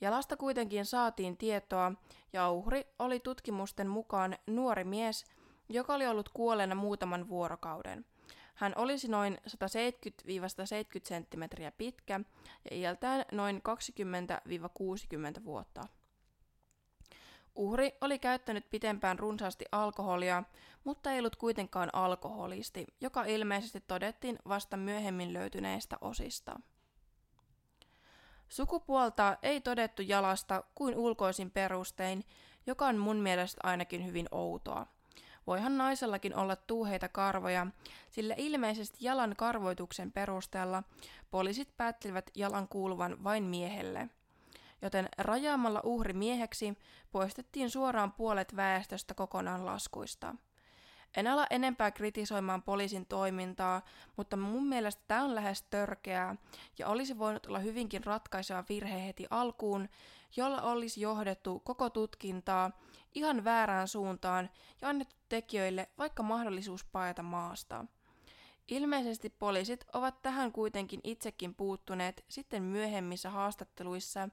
Jalasta 0.00 0.36
kuitenkin 0.36 0.86
saatiin 0.86 1.36
tietoa, 1.36 1.92
ja 2.32 2.50
uhri 2.50 2.86
oli 2.98 3.20
tutkimusten 3.20 3.88
mukaan 3.88 4.36
nuori 4.46 4.84
mies, 4.84 5.24
joka 5.68 5.94
oli 5.94 6.06
ollut 6.06 6.28
kuolleena 6.28 6.74
muutaman 6.74 7.28
vuorokauden. 7.28 8.04
Hän 8.54 8.72
olisi 8.76 9.08
noin 9.08 9.38
170-170 9.48 9.54
cm 11.00 11.72
pitkä 11.78 12.20
ja 12.70 12.76
iältään 12.76 13.24
noin 13.32 13.62
20-60 15.40 15.44
vuotta. 15.44 15.88
Uhri 17.56 17.92
oli 18.00 18.18
käyttänyt 18.18 18.70
pitempään 18.70 19.18
runsaasti 19.18 19.64
alkoholia, 19.72 20.42
mutta 20.84 21.12
ei 21.12 21.18
ollut 21.18 21.36
kuitenkaan 21.36 21.90
alkoholisti, 21.92 22.86
joka 23.00 23.24
ilmeisesti 23.24 23.80
todettiin 23.80 24.38
vasta 24.48 24.76
myöhemmin 24.76 25.32
löytyneistä 25.32 25.96
osista. 26.00 26.60
Sukupuolta 28.48 29.36
ei 29.42 29.60
todettu 29.60 30.02
jalasta 30.02 30.64
kuin 30.74 30.96
ulkoisin 30.96 31.50
perustein, 31.50 32.24
joka 32.66 32.86
on 32.86 32.98
mun 32.98 33.16
mielestä 33.16 33.60
ainakin 33.62 34.06
hyvin 34.06 34.28
outoa. 34.30 34.86
Voihan 35.46 35.78
naisellakin 35.78 36.36
olla 36.36 36.56
tuuheita 36.56 37.08
karvoja, 37.08 37.66
sillä 38.10 38.34
ilmeisesti 38.38 38.98
jalan 39.00 39.34
karvoituksen 39.36 40.12
perusteella 40.12 40.82
poliisit 41.30 41.76
päättivät 41.76 42.30
jalan 42.34 42.68
kuuluvan 42.68 43.24
vain 43.24 43.44
miehelle. 43.44 44.08
Joten 44.82 45.08
rajaamalla 45.18 45.80
uhri 45.84 46.12
mieheksi 46.12 46.78
poistettiin 47.12 47.70
suoraan 47.70 48.12
puolet 48.12 48.56
väestöstä 48.56 49.14
kokonaan 49.14 49.66
laskuista. 49.66 50.34
En 51.16 51.26
ala 51.26 51.46
enempää 51.50 51.90
kritisoimaan 51.90 52.62
poliisin 52.62 53.06
toimintaa, 53.06 53.82
mutta 54.16 54.36
mun 54.36 54.66
mielestä 54.66 55.02
tämä 55.08 55.24
on 55.24 55.34
lähes 55.34 55.62
törkeää 55.62 56.36
ja 56.78 56.88
olisi 56.88 57.18
voinut 57.18 57.46
olla 57.46 57.58
hyvinkin 57.58 58.04
ratkaiseva 58.04 58.64
virhe 58.68 59.06
heti 59.06 59.26
alkuun, 59.30 59.88
jolla 60.36 60.62
olisi 60.62 61.00
johdettu 61.00 61.60
koko 61.60 61.90
tutkintaa 61.90 62.70
ihan 63.14 63.44
väärään 63.44 63.88
suuntaan 63.88 64.50
ja 64.80 64.88
annettu 64.88 65.16
tekijöille 65.28 65.88
vaikka 65.98 66.22
mahdollisuus 66.22 66.84
paeta 66.84 67.22
maasta. 67.22 67.84
Ilmeisesti 68.68 69.30
poliisit 69.30 69.84
ovat 69.92 70.22
tähän 70.22 70.52
kuitenkin 70.52 71.00
itsekin 71.04 71.54
puuttuneet 71.54 72.24
sitten 72.28 72.62
myöhemmissä 72.62 73.30
haastatteluissa 73.30 74.28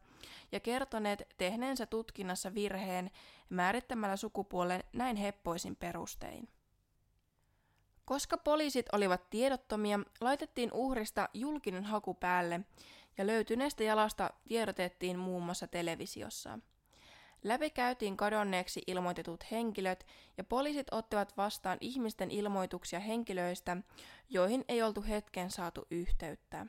ja 0.52 0.60
kertoneet 0.60 1.24
tehneensä 1.38 1.86
tutkinnassa 1.86 2.54
virheen 2.54 3.12
määrittämällä 3.50 4.16
sukupuolen 4.16 4.84
näin 4.94 5.16
heppoisin 5.16 5.76
perustein. 5.76 6.48
Koska 8.12 8.38
poliisit 8.38 8.86
olivat 8.92 9.30
tiedottomia, 9.30 10.00
laitettiin 10.22 10.74
uhrista 10.74 11.30
julkinen 11.34 11.84
haku 11.84 12.14
päälle 12.14 12.62
ja 13.18 13.28
löytyneestä 13.28 13.84
jalasta 13.84 14.30
tiedotettiin 14.48 15.20
muun 15.20 15.44
muassa 15.44 15.68
televisiossa. 15.68 16.60
Läpi 17.44 17.70
käytiin 17.70 18.18
kadonneeksi 18.18 18.82
ilmoitetut 18.88 19.52
henkilöt 19.52 20.08
ja 20.38 20.44
poliisit 20.44 20.88
ottivat 20.92 21.38
vastaan 21.38 21.78
ihmisten 21.82 22.32
ilmoituksia 22.32 23.00
henkilöistä, 23.00 23.78
joihin 24.30 24.66
ei 24.68 24.84
oltu 24.84 25.02
hetken 25.02 25.52
saatu 25.52 25.88
yhteyttä. 25.92 26.66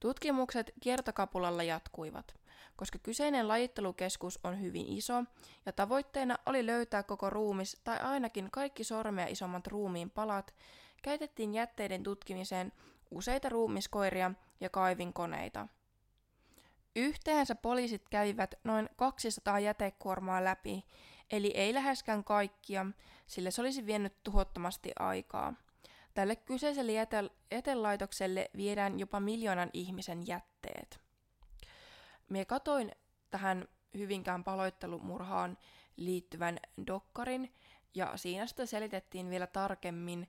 Tutkimukset 0.00 0.72
kiertokapulalla 0.80 1.62
jatkuivat– 1.62 2.34
koska 2.76 2.98
kyseinen 2.98 3.48
lajittelukeskus 3.48 4.40
on 4.44 4.60
hyvin 4.60 4.86
iso 4.88 5.24
ja 5.66 5.72
tavoitteena 5.72 6.38
oli 6.46 6.66
löytää 6.66 7.02
koko 7.02 7.30
ruumis 7.30 7.80
tai 7.84 7.98
ainakin 7.98 8.50
kaikki 8.50 8.84
sormea 8.84 9.26
isommat 9.26 9.66
ruumiin 9.66 10.10
palat, 10.10 10.54
käytettiin 11.02 11.54
jätteiden 11.54 12.02
tutkimiseen 12.02 12.72
useita 13.10 13.48
ruumiskoiria 13.48 14.30
ja 14.60 14.70
kaivinkoneita. 14.70 15.68
Yhteensä 16.96 17.54
poliisit 17.54 18.08
kävivät 18.08 18.54
noin 18.64 18.88
200 18.96 19.58
jätekuormaa 19.58 20.44
läpi, 20.44 20.84
eli 21.30 21.52
ei 21.54 21.74
läheskään 21.74 22.24
kaikkia, 22.24 22.86
sillä 23.26 23.50
se 23.50 23.60
olisi 23.60 23.86
vienyt 23.86 24.22
tuhottomasti 24.22 24.92
aikaa. 24.98 25.54
Tälle 26.14 26.36
kyseiselle 26.36 26.92
jäte- 26.92 27.30
jätelaitokselle 27.52 28.50
viedään 28.56 28.98
jopa 28.98 29.20
miljoonan 29.20 29.70
ihmisen 29.72 30.26
jätteet. 30.26 31.05
Mie 32.28 32.44
katoin 32.44 32.92
tähän 33.30 33.68
Hyvinkään 33.94 34.44
paloittelumurhaan 34.44 35.58
liittyvän 35.96 36.58
dokkarin, 36.86 37.54
ja 37.94 38.16
siinä 38.16 38.46
sitä 38.46 38.66
selitettiin 38.66 39.30
vielä 39.30 39.46
tarkemmin, 39.46 40.28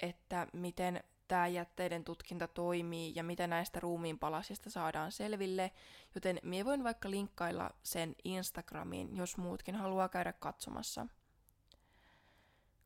että 0.00 0.46
miten 0.52 1.04
tämä 1.28 1.46
jätteiden 1.46 2.04
tutkinta 2.04 2.48
toimii 2.48 3.12
ja 3.14 3.24
mitä 3.24 3.46
näistä 3.46 3.80
ruumiinpalasista 3.80 4.70
saadaan 4.70 5.12
selville, 5.12 5.70
joten 6.14 6.40
minä 6.42 6.64
voin 6.64 6.84
vaikka 6.84 7.10
linkkailla 7.10 7.70
sen 7.82 8.16
Instagramiin, 8.24 9.16
jos 9.16 9.36
muutkin 9.36 9.74
haluaa 9.74 10.08
käydä 10.08 10.32
katsomassa. 10.32 11.06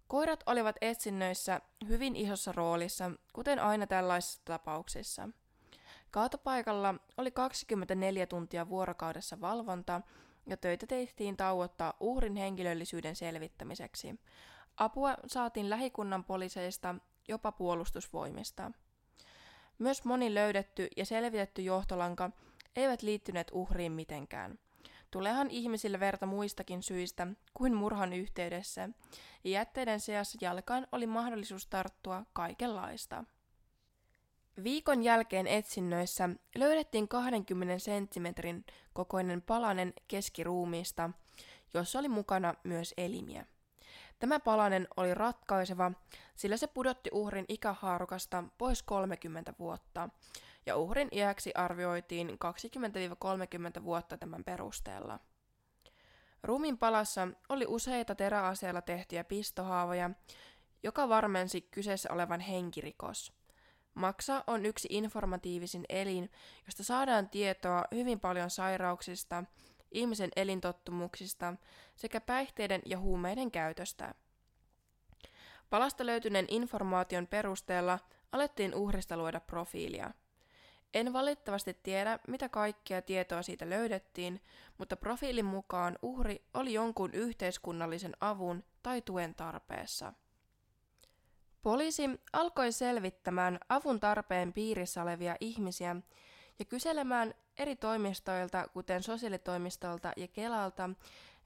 Koirat 0.09 0.43
olivat 0.47 0.76
etsinnöissä 0.81 1.61
hyvin 1.88 2.17
isossa 2.17 2.52
roolissa, 2.52 3.11
kuten 3.33 3.59
aina 3.59 3.87
tällaisissa 3.87 4.40
tapauksissa. 4.45 5.29
Kaatopaikalla 6.11 6.95
oli 7.17 7.31
24 7.31 8.26
tuntia 8.26 8.69
vuorokaudessa 8.69 9.40
valvonta, 9.40 10.00
ja 10.47 10.57
töitä 10.57 10.87
tehtiin 10.87 11.37
tauottaa 11.37 11.95
uhrin 12.00 12.37
henkilöllisyyden 12.37 13.17
selvittämiseksi. 13.17 14.21
Apua 14.76 15.14
saatiin 15.26 15.71
lähikunnan 15.71 16.25
poliiseista 16.25 16.95
jopa 17.29 17.52
puolustusvoimista. 17.52 18.73
Myös 19.79 20.05
moni 20.05 20.35
löydetty 20.35 20.88
ja 20.97 21.05
selvitetty 21.05 21.62
johtolanka 21.62 22.31
eivät 22.76 23.02
liittyneet 23.02 23.50
uhriin 23.52 23.93
mitenkään. 23.93 24.59
Tulehan 25.11 25.50
ihmisille 25.50 26.00
verta 26.00 26.26
muistakin 26.26 26.83
syistä 26.83 27.26
kuin 27.55 27.75
murhan 27.75 28.12
yhteydessä, 28.12 28.88
ja 29.45 29.50
jätteiden 29.50 30.00
seassa 30.00 30.38
jalkaan 30.40 30.87
oli 30.93 31.07
mahdollisuus 31.07 31.67
tarttua 31.67 32.23
kaikenlaista. 32.33 33.25
Viikon 34.64 35.02
jälkeen 35.02 35.47
etsinnöissä 35.47 36.28
löydettiin 36.54 37.09
20 37.09 37.78
senttimetrin 37.78 38.64
kokoinen 38.92 39.42
palanen 39.42 39.92
keskiruumiista, 40.09 41.11
jossa 41.75 41.99
oli 41.99 42.09
mukana 42.09 42.54
myös 42.64 42.95
elimiä. 42.97 43.47
Tämä 44.19 44.40
palanen 44.40 44.88
oli 44.97 45.14
ratkaiseva, 45.14 45.92
sillä 46.37 46.57
se 46.57 46.66
pudotti 46.66 47.11
uhrin 47.12 47.45
ikähaarukasta 47.49 48.45
pois 48.59 48.83
30 48.83 49.54
vuotta, 49.59 50.09
ja 50.66 50.76
uhrin 50.76 51.09
iäksi 51.12 51.54
arvioitiin 51.54 52.38
20-30 53.80 53.85
vuotta 53.85 54.19
tämän 54.19 54.45
perusteella. 54.45 55.19
Ruumin 56.42 56.78
palassa 56.78 57.28
oli 57.49 57.64
useita 57.69 58.14
teräaseella 58.14 58.83
tehtyjä 58.83 59.25
pistohaavoja, 59.25 60.11
joka 60.83 61.09
varmensi 61.09 61.61
kyseessä 61.61 62.12
olevan 62.12 62.40
henkirikos. 62.40 63.39
Maksa 63.94 64.44
on 64.47 64.66
yksi 64.66 64.88
informatiivisin 64.90 65.85
elin, 65.88 66.30
josta 66.66 66.85
saadaan 66.85 67.28
tietoa 67.28 67.85
hyvin 67.94 68.20
paljon 68.20 68.50
sairauksista, 68.50 69.44
ihmisen 69.90 70.30
elintottumuksista 70.37 71.54
sekä 71.97 72.20
päihteiden 72.20 72.82
ja 72.87 72.99
huumeiden 72.99 73.50
käytöstä. 73.50 74.14
Palasta 75.70 76.06
löytyneen 76.06 76.47
informaation 76.49 77.26
perusteella 77.26 77.99
alettiin 78.32 78.75
uhrista 78.75 79.16
luoda 79.16 79.40
profiilia. 79.40 80.11
En 80.94 81.12
valitettavasti 81.12 81.75
tiedä, 81.82 82.18
mitä 82.28 82.49
kaikkea 82.49 83.02
tietoa 83.02 83.42
siitä 83.42 83.70
löydettiin, 83.70 84.40
mutta 84.78 84.97
profiilin 84.97 85.44
mukaan 85.44 85.98
uhri 86.03 86.44
oli 86.55 86.72
jonkun 86.72 87.14
yhteiskunnallisen 87.14 88.16
avun 88.20 88.64
tai 88.83 89.03
tuen 89.03 89.35
tarpeessa. 89.35 90.12
Poliisi 91.62 92.03
alkoi 92.33 92.73
selvittämään 92.73 93.59
avun 93.68 94.01
tarpeen 94.01 94.53
piirissä 94.53 95.03
olevia 95.03 95.37
ihmisiä 95.40 95.96
ja 96.59 96.64
kyselemään 96.64 97.35
eri 97.59 97.77
toimistoilta, 97.77 98.68
kuten 98.73 99.03
sosiaalitoimistolta 99.03 100.12
ja 100.16 100.29
Kelalta, 100.29 100.90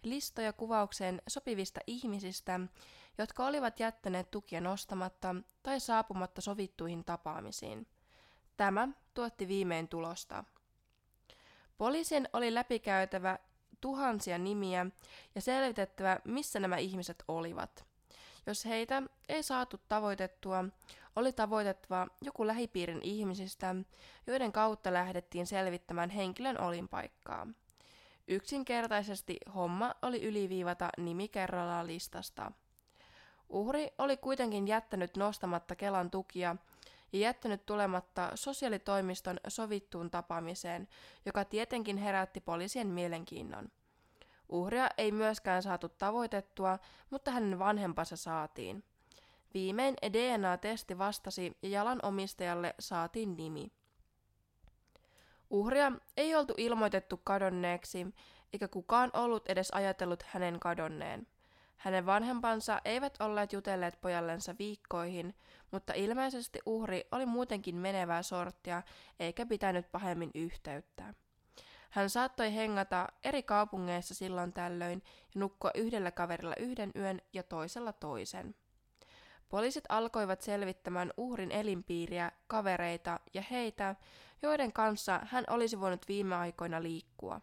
listoja 0.03 0.53
kuvaukseen 0.53 1.22
sopivista 1.29 1.81
ihmisistä, 1.87 2.61
jotka 3.18 3.46
olivat 3.46 3.81
jättäneet 3.81 4.31
tukia 4.31 4.61
nostamatta 4.61 5.35
tai 5.62 5.81
saapumatta 5.81 6.40
sovittuihin 6.40 7.05
tapaamisiin. 7.05 7.87
Tämä 8.57 8.88
tuotti 9.14 9.48
viimein 9.48 9.88
tulosta. 9.88 10.44
Poliisin 11.79 12.29
oli 12.33 12.55
läpikäytävä 12.55 13.38
tuhansia 13.81 14.38
nimiä 14.38 14.87
ja 15.35 15.40
selvitettävä, 15.40 16.20
missä 16.24 16.61
nämä 16.61 16.77
ihmiset 16.77 17.24
olivat. 17.29 17.93
Jos 18.46 18.64
heitä 18.64 19.02
ei 19.28 19.42
saatu 19.42 19.80
tavoitettua, 19.88 20.64
oli 21.16 21.33
tavoitettava 21.33 22.07
joku 22.20 22.46
lähipiirin 22.46 23.00
ihmisistä, 23.02 23.74
joiden 24.26 24.52
kautta 24.52 24.92
lähdettiin 24.92 25.46
selvittämään 25.46 26.11
henkilön 26.11 26.61
olinpaikkaa. 26.61 27.46
Yksinkertaisesti 28.28 29.37
homma 29.54 29.94
oli 30.02 30.22
yliviivata 30.22 30.88
nimi 30.98 31.28
kerrallaan 31.28 31.87
listasta. 31.87 32.52
Uhri 33.48 33.90
oli 33.98 34.16
kuitenkin 34.16 34.68
jättänyt 34.68 35.16
nostamatta 35.16 35.76
Kelan 35.76 36.11
tukia 36.11 36.57
ja 37.12 37.18
jättänyt 37.18 37.66
tulematta 37.66 38.30
sosiaalitoimiston 38.35 39.37
sovittuun 39.48 40.11
tapaamiseen, 40.11 40.88
joka 41.26 41.44
tietenkin 41.44 41.96
herätti 41.96 42.40
poliisien 42.40 42.87
mielenkiinnon. 42.87 43.68
Uhria 44.48 44.88
ei 44.98 45.12
myöskään 45.12 45.62
saatu 45.62 45.88
tavoitettua, 45.88 46.78
mutta 47.11 47.30
hänen 47.30 47.59
vanhempansa 47.59 48.16
saatiin. 48.16 48.85
Viimein 49.54 49.94
DNA-testi 50.12 50.98
vastasi 50.98 51.57
ja 51.62 51.68
jalan 51.68 52.00
omistajalle 52.02 52.74
saatiin 52.78 53.37
nimi. 53.37 53.72
Uhria 55.50 55.92
ei 56.16 56.35
oltu 56.35 56.54
ilmoitettu 56.57 57.20
kadonneeksi, 57.24 58.07
eikä 58.52 58.68
kukaan 58.68 59.11
ollut 59.12 59.48
edes 59.48 59.70
ajatellut 59.70 60.22
hänen 60.22 60.61
kadonneen. 60.61 61.26
Hänen 61.76 62.07
vanhempansa 62.07 62.80
eivät 62.85 63.20
olleet 63.20 63.52
jutelleet 63.52 64.00
pojallensa 64.00 64.54
viikkoihin, 64.59 65.35
mutta 65.70 65.92
ilmeisesti 65.92 66.59
uhri 66.66 67.04
oli 67.12 67.26
muutenkin 67.26 67.76
menevää 67.76 68.22
sorttia 68.22 68.83
eikä 69.20 69.46
pitänyt 69.46 69.92
pahemmin 69.92 70.30
yhteyttä. 70.35 71.14
Hän 71.94 72.11
saattoi 72.11 72.54
hengata 72.54 73.09
eri 73.24 73.42
kaupungeissa 73.42 74.14
silloin 74.14 74.52
tällöin 74.52 75.02
ja 75.35 75.40
nukkua 75.40 75.70
yhdellä 75.74 76.11
kaverilla 76.11 76.54
yhden 76.59 76.90
yön 76.96 77.20
ja 77.33 77.42
toisella 77.42 77.92
toisen. 77.92 78.54
Poliisit 79.48 79.85
alkoivat 79.88 80.40
selvittämään 80.40 81.12
uhrin 81.16 81.50
elinpiiriä, 81.50 82.33
kavereita 82.46 83.20
ja 83.35 83.42
heitä, 83.50 83.96
joiden 84.42 84.72
kanssa 84.72 85.20
hän 85.24 85.44
olisi 85.50 85.80
voinut 85.80 86.09
viime 86.09 86.35
aikoina 86.35 86.83
liikkua. 86.83 87.40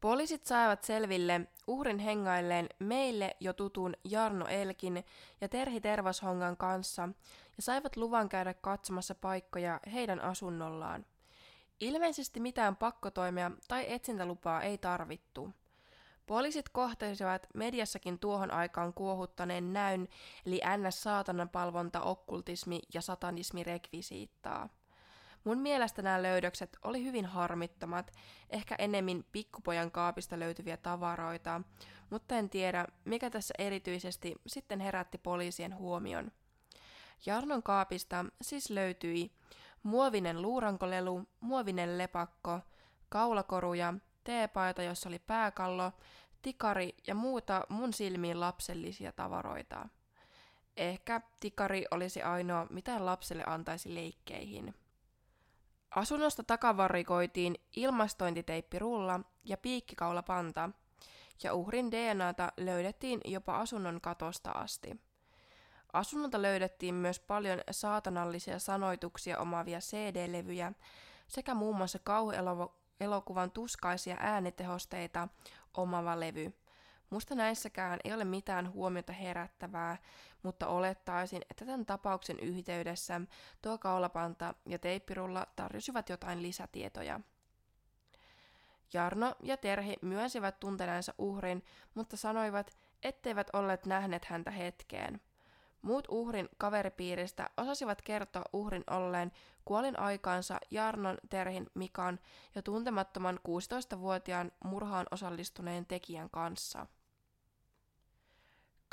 Poliisit 0.00 0.46
saivat 0.46 0.84
selville 0.84 1.40
uhrin 1.66 1.98
hengailleen 1.98 2.68
meille 2.78 3.36
jo 3.40 3.52
tutun 3.52 3.94
Jarno 4.04 4.46
Elkin 4.46 5.04
ja 5.40 5.48
Terhi 5.48 5.80
Tervashongan 5.80 6.56
kanssa 6.56 7.02
ja 7.56 7.62
saivat 7.62 7.96
luvan 7.96 8.28
käydä 8.28 8.54
katsomassa 8.54 9.14
paikkoja 9.14 9.80
heidän 9.92 10.20
asunnollaan. 10.20 11.04
Ilmeisesti 11.82 12.40
mitään 12.40 12.76
pakkotoimia 12.76 13.50
tai 13.68 13.92
etsintälupaa 13.92 14.62
ei 14.62 14.78
tarvittu. 14.78 15.50
Poliisit 16.26 16.68
kohtasivat 16.68 17.46
mediassakin 17.54 18.18
tuohon 18.18 18.50
aikaan 18.50 18.94
kuohuttaneen 18.94 19.72
näyn, 19.72 20.08
eli 20.46 20.60
ns-saatanan 20.76 21.48
palvonta, 21.48 22.00
okkultismi 22.00 22.80
ja 22.94 23.00
satanismi 23.00 23.62
rekvisiittaa. 23.64 24.68
Mun 25.44 25.58
mielestä 25.58 26.02
nämä 26.02 26.22
löydökset 26.22 26.76
oli 26.82 27.04
hyvin 27.04 27.26
harmittomat, 27.26 28.12
ehkä 28.50 28.74
enemmän 28.78 29.24
pikkupojan 29.32 29.90
kaapista 29.90 30.38
löytyviä 30.38 30.76
tavaroita, 30.76 31.60
mutta 32.10 32.36
en 32.36 32.50
tiedä, 32.50 32.86
mikä 33.04 33.30
tässä 33.30 33.54
erityisesti 33.58 34.34
sitten 34.46 34.80
herätti 34.80 35.18
poliisien 35.18 35.76
huomion. 35.76 36.32
Jarnon 37.26 37.62
kaapista 37.62 38.24
siis 38.42 38.70
löytyi 38.70 39.30
muovinen 39.82 40.42
luurankolelu, 40.42 41.22
muovinen 41.40 41.98
lepakko, 41.98 42.60
kaulakoruja, 43.08 43.94
teepaita, 44.24 44.82
jossa 44.82 45.08
oli 45.08 45.18
pääkallo, 45.18 45.92
tikari 46.42 46.94
ja 47.06 47.14
muuta 47.14 47.66
mun 47.68 47.92
silmiin 47.92 48.40
lapsellisia 48.40 49.12
tavaroita. 49.12 49.88
Ehkä 50.76 51.20
tikari 51.40 51.84
olisi 51.90 52.22
ainoa, 52.22 52.66
mitä 52.70 53.04
lapselle 53.04 53.44
antaisi 53.46 53.94
leikkeihin. 53.94 54.74
Asunnosta 55.96 56.42
takavarikoitiin 56.42 57.54
ilmastointiteippirulla 57.76 59.20
ja 59.44 59.56
piikkikaulapanta, 59.56 60.70
ja 61.42 61.54
uhrin 61.54 61.90
DNAta 61.90 62.52
löydettiin 62.56 63.20
jopa 63.24 63.56
asunnon 63.58 64.00
katosta 64.00 64.50
asti. 64.50 65.00
Asunnolta 65.92 66.42
löydettiin 66.42 66.94
myös 66.94 67.20
paljon 67.20 67.60
saatanallisia 67.70 68.58
sanoituksia 68.58 69.38
omaavia 69.38 69.78
CD-levyjä 69.78 70.72
sekä 71.28 71.54
muun 71.54 71.76
muassa 71.76 71.98
kauhuelokuvan 71.98 73.50
tuskaisia 73.50 74.16
äänitehosteita 74.20 75.28
omava 75.74 76.20
levy. 76.20 76.52
Musta 77.10 77.34
näissäkään 77.34 78.00
ei 78.04 78.12
ole 78.12 78.24
mitään 78.24 78.72
huomiota 78.72 79.12
herättävää, 79.12 79.96
mutta 80.42 80.66
olettaisin, 80.66 81.42
että 81.50 81.64
tämän 81.64 81.86
tapauksen 81.86 82.38
yhteydessä 82.38 83.20
tuo 83.62 83.78
kaulapanta 83.78 84.54
ja 84.66 84.78
teippirulla 84.78 85.46
tarjosivat 85.56 86.08
jotain 86.08 86.42
lisätietoja. 86.42 87.20
Jarno 88.92 89.34
ja 89.42 89.56
Terhi 89.56 89.96
myönsivät 90.02 90.60
tunteneensa 90.60 91.14
uhrin, 91.18 91.64
mutta 91.94 92.16
sanoivat, 92.16 92.76
etteivät 93.02 93.50
olleet 93.52 93.86
nähneet 93.86 94.24
häntä 94.24 94.50
hetkeen. 94.50 95.20
Muut 95.82 96.04
uhrin 96.08 96.48
kaveripiiristä 96.58 97.50
osasivat 97.56 98.02
kertoa 98.02 98.44
uhrin 98.52 98.84
olleen 98.90 99.32
kuolin 99.64 99.98
aikaansa 99.98 100.58
Jarnon, 100.70 101.18
Terhin, 101.30 101.70
Mikan 101.74 102.20
ja 102.54 102.62
tuntemattoman 102.62 103.40
16-vuotiaan 103.48 104.52
murhaan 104.64 105.06
osallistuneen 105.10 105.86
tekijän 105.86 106.30
kanssa. 106.30 106.86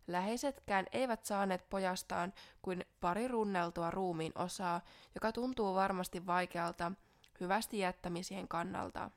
Läheisetkään 0.07 0.87
eivät 0.93 1.25
saaneet 1.25 1.71
pojastaan 1.71 2.33
kuin 2.63 2.85
pari 3.01 3.29
runneltua 3.29 3.91
ruumiin 3.91 4.33
osaa, 4.35 4.81
joka 5.15 5.33
tuntuu 5.33 5.75
varmasti 5.75 6.27
vaikealta 6.27 6.93
hyvästi 7.41 7.79
jättämisien 7.79 8.49
kannalta. 8.49 9.11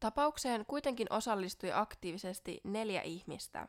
Tapaukseen 0.00 0.66
kuitenkin 0.66 1.06
osallistui 1.10 1.72
aktiivisesti 1.72 2.60
neljä 2.64 3.02
ihmistä. 3.02 3.68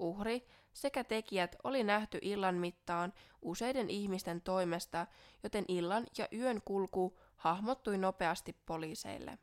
Uhri 0.00 0.46
sekä 0.72 1.04
tekijät 1.04 1.56
oli 1.64 1.84
nähty 1.84 2.18
illan 2.22 2.54
mittaan 2.54 3.12
useiden 3.42 3.90
ihmisten 3.90 4.40
toimesta, 4.40 5.06
joten 5.42 5.64
illan 5.68 6.06
ja 6.18 6.28
yön 6.32 6.62
kulku 6.64 7.18
hahmottui 7.36 7.98
nopeasti 7.98 8.56
poliiseille. 8.66 9.38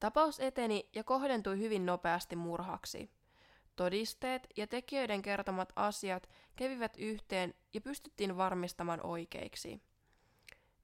Tapaus 0.00 0.40
eteni 0.40 0.88
ja 0.94 1.04
kohdentui 1.04 1.58
hyvin 1.58 1.86
nopeasti 1.86 2.36
murhaksi. 2.36 3.10
Todisteet 3.76 4.46
ja 4.56 4.66
tekijöiden 4.66 5.22
kertomat 5.22 5.72
asiat 5.76 6.28
kävivät 6.56 6.96
yhteen 6.98 7.54
ja 7.74 7.80
pystyttiin 7.80 8.36
varmistamaan 8.36 9.06
oikeiksi. 9.06 9.82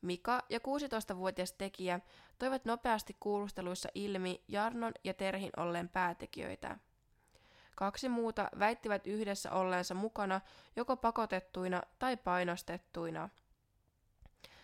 Mika 0.02 0.42
ja 0.50 0.58
16-vuotias 0.58 1.52
tekijä 1.52 2.00
toivat 2.38 2.64
nopeasti 2.64 3.16
kuulusteluissa 3.20 3.88
ilmi 3.94 4.44
Jarnon 4.48 4.92
ja 5.04 5.14
Terhin 5.14 5.50
olleen 5.56 5.88
päätekijöitä. 5.88 6.78
Kaksi 7.74 8.08
muuta 8.08 8.48
väittivät 8.58 9.06
yhdessä 9.06 9.52
olleensa 9.52 9.94
mukana 9.94 10.40
joko 10.76 10.96
pakotettuina 10.96 11.82
tai 11.98 12.16
painostettuina. 12.16 13.28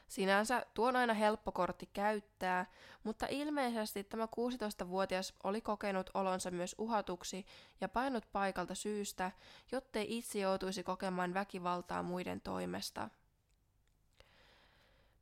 Sinänsä 0.08 0.66
tuo 0.74 0.88
on 0.88 0.96
aina 0.96 1.14
helppo 1.14 1.52
kortti 1.52 1.88
käyttää, 1.92 2.66
mutta 3.04 3.26
ilmeisesti 3.30 4.04
tämä 4.04 4.24
16-vuotias 4.26 5.34
oli 5.44 5.60
kokenut 5.60 6.10
olonsa 6.14 6.50
myös 6.50 6.74
uhatuksi 6.78 7.46
ja 7.80 7.88
painut 7.88 8.24
paikalta 8.32 8.74
syystä, 8.74 9.32
jottei 9.72 10.18
itse 10.18 10.38
joutuisi 10.38 10.82
kokemaan 10.82 11.34
väkivaltaa 11.34 12.02
muiden 12.02 12.40
toimesta. 12.40 13.08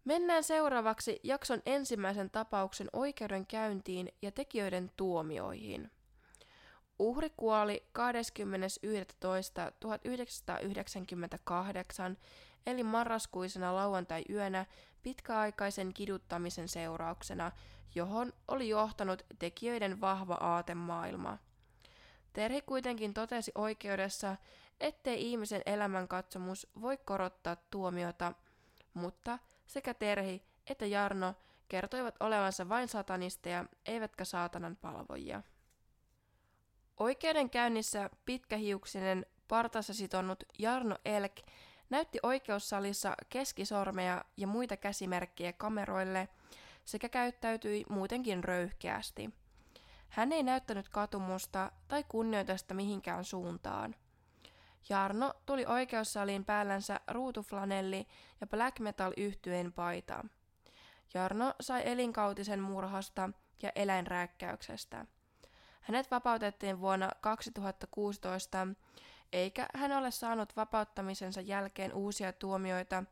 Mennään 0.05 0.45
seuraavaksi 0.45 1.21
jakson 1.23 1.63
ensimmäisen 1.67 2.31
tapauksen 2.31 2.89
oikeudenkäyntiin 2.93 4.13
ja 4.23 4.33
tekijöiden 4.33 4.91
tuomioihin. 4.97 5.91
Uhri 6.99 7.31
kuoli 7.37 7.87
20.11.1998 7.99 8.03
eli 12.67 12.83
marraskuisena 12.83 13.75
lauantai-yönä 13.75 14.67
pitkäaikaisen 15.03 15.95
kiduttamisen 15.95 16.69
seurauksena, 16.69 17.53
johon 17.95 18.33
oli 18.49 18.69
johtanut 18.69 19.23
tekijöiden 19.39 20.01
vahva 20.01 20.35
aatemaailma. 20.35 21.39
Terhi 22.33 22.63
kuitenkin 22.63 23.15
totesi 23.15 23.53
oikeudessa, 23.55 24.37
ettei 24.81 25.31
ihmisen 25.31 25.63
elämänkatsomus 25.67 26.67
voi 26.81 26.97
korottaa 26.97 27.57
tuomiota, 27.71 28.33
mutta– 28.95 29.39
sekä 29.67 29.95
Terhi 29.95 30.43
että 30.67 30.87
Jarno 30.87 31.35
kertoivat 31.69 32.15
olevansa 32.21 32.69
vain 32.69 32.89
satanisteja, 32.89 33.65
eivätkä 33.87 34.25
saatanan 34.25 34.77
palvojia. 34.77 35.43
Oikeudenkäynnissä 36.97 38.11
pitkähiuksinen 38.25 39.27
partassa 39.49 39.95
sitonut 39.95 40.45
Jarno 40.59 40.97
Elk 41.05 41.37
näytti 41.91 42.19
oikeussalissa 42.23 43.15
keskisormeja 43.29 44.25
ja 44.37 44.47
muita 44.47 44.77
käsimerkkejä 44.77 45.53
kameroille 45.53 46.29
sekä 46.85 47.09
käyttäytyi 47.09 47.85
muutenkin 47.89 48.45
röyhkeästi. 48.45 49.31
Hän 50.09 50.33
ei 50.33 50.43
näyttänyt 50.43 50.89
katumusta 50.89 51.73
tai 51.89 52.05
kunnioitusta 52.09 52.75
mihinkään 52.75 53.25
suuntaan. 53.25 53.95
Jarno 54.89 55.33
tuli 55.47 55.67
oikeussaliin 55.67 56.45
päällänsä 56.45 57.01
ruutuflanelli 57.09 58.07
ja 58.41 58.47
black 58.47 58.79
metal 58.79 59.13
yhtyeen 59.17 59.73
paita. 59.73 60.25
Jarno 61.15 61.55
sai 61.61 61.83
elinkautisen 61.85 62.61
murhasta 62.61 63.31
ja 63.63 63.73
eläinrääkkäyksestä. 63.75 65.07
Hänet 65.87 66.11
vapautettiin 66.11 66.81
vuonna 66.81 67.11
2016, 67.21 68.67
eikä 69.33 69.67
hän 69.75 69.93
ole 69.93 70.11
saanut 70.11 70.57
vapauttamisensa 70.57 71.41
jälkeen 71.41 71.95
uusia 71.95 72.33
tuomioita, 72.33 73.05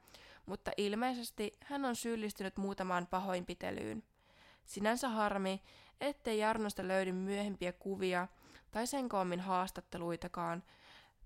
mutta 0.46 0.70
ilmeisesti 0.76 1.52
hän 1.64 1.84
on 1.84 1.96
syyllistynyt 1.96 2.56
muutamaan 2.56 3.06
pahoinpitelyyn. 3.06 4.02
Sinänsä 4.64 5.08
harmi, 5.08 5.62
ettei 6.00 6.38
Jarnosta 6.38 6.88
löydy 6.88 7.12
myöhempiä 7.12 7.72
kuvia 7.72 8.28
tai 8.70 8.86
sen 8.86 9.08
koommin 9.08 9.40
haastatteluitakaan, 9.40 10.62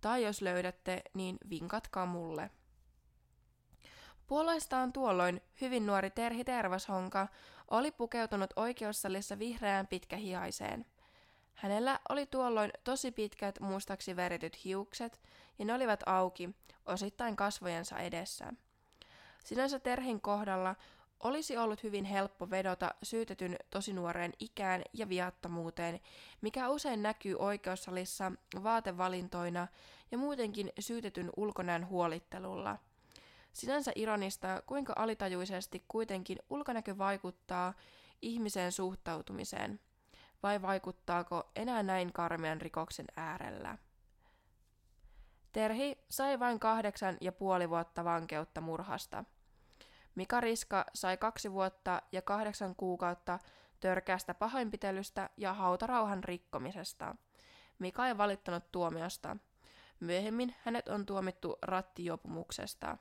tai 0.01 0.23
jos 0.23 0.43
löydätte, 0.43 1.03
niin 1.15 1.39
vinkatkaa 1.51 2.07
mulle. 2.07 2.51
Puolestaan 4.27 4.93
tuolloin 4.93 5.41
hyvin 5.61 5.87
nuori 5.87 6.11
Terhi 6.11 6.45
Tervashonka 6.45 7.29
oli 7.71 7.91
pukeutunut 7.91 8.51
oikeussalissa 8.57 9.39
vihreään 9.39 9.87
pitkähiaiseen. 9.87 10.87
Hänellä 11.59 12.01
oli 12.09 12.27
tuolloin 12.27 12.71
tosi 12.85 13.13
pitkät 13.13 13.61
mustaksi 13.61 14.17
värityt 14.17 14.65
hiukset, 14.65 15.21
ja 15.59 15.65
ne 15.65 15.75
olivat 15.75 16.01
auki, 16.07 16.51
osittain 16.87 17.37
kasvojensa 17.37 17.99
edessä. 17.99 18.53
Sinänsä 19.45 19.79
Terhin 19.79 20.21
kohdalla 20.21 20.75
olisi 21.21 21.57
ollut 21.57 21.83
hyvin 21.83 22.05
helppo 22.05 22.51
vedota 22.51 22.95
syytetyn 23.03 23.57
tosi 23.71 23.93
nuoreen 23.93 24.33
ikään 24.39 24.83
ja 24.93 25.09
viattomuuteen, 25.09 26.01
mikä 26.41 26.69
usein 26.69 27.03
näkyy 27.03 27.37
oikeussalissa 27.39 28.33
vaatevalintoina 28.63 29.69
ja 30.11 30.19
muutenkin 30.19 30.73
syytetyn 30.79 31.31
ulkonäön 31.37 31.89
huolittelulla. 31.89 32.79
Sinänsä 33.53 33.93
ironista, 33.95 34.63
kuinka 34.67 34.93
alitajuisesti 34.97 35.85
kuitenkin 35.89 36.39
ulkonäkö 36.51 36.99
vaikuttaa 36.99 37.75
ihmiseen 38.23 38.73
suhtautumiseen, 38.73 39.81
vai 40.43 40.63
vaikuttaako 40.63 41.51
enää 41.57 41.83
näin 41.83 42.13
karmean 42.13 42.61
rikoksen 42.61 43.07
äärellä. 43.17 43.79
Terhi 45.53 45.99
sai 46.11 46.41
vain 46.41 46.61
kahdeksan 46.61 47.17
ja 47.21 47.33
puoli 47.33 47.71
vuotta 47.71 48.05
vankeutta 48.05 48.61
murhasta– 48.61 49.25
Mika 50.19 50.41
Riska 50.41 50.85
sai 50.95 51.17
kaksi 51.17 51.53
vuotta 51.53 52.03
ja 52.13 52.23
kahdeksan 52.23 52.75
kuukautta 52.77 53.39
törkeästä 53.81 54.35
pahoinpitelystä 54.35 55.31
ja 55.37 55.53
hautarauhan 55.53 56.25
rikkomisesta. 56.25 57.15
Mika 57.79 58.09
ei 58.09 58.19
valittanut 58.19 58.73
tuomiosta. 58.73 59.37
Myöhemmin 60.01 60.55
hänet 60.65 60.89
on 60.89 61.07
tuomittu 61.07 61.59
rattijuopumuksesta. 61.63 62.99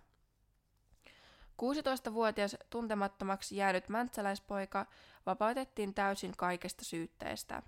16-vuotias 1.61 2.57
tuntemattomaksi 2.69 3.55
jäänyt 3.55 3.89
mäntsäläispoika 3.89 4.85
vapautettiin 5.25 5.93
täysin 5.93 6.33
kaikesta 6.37 6.85
syytteestä. 6.85 7.63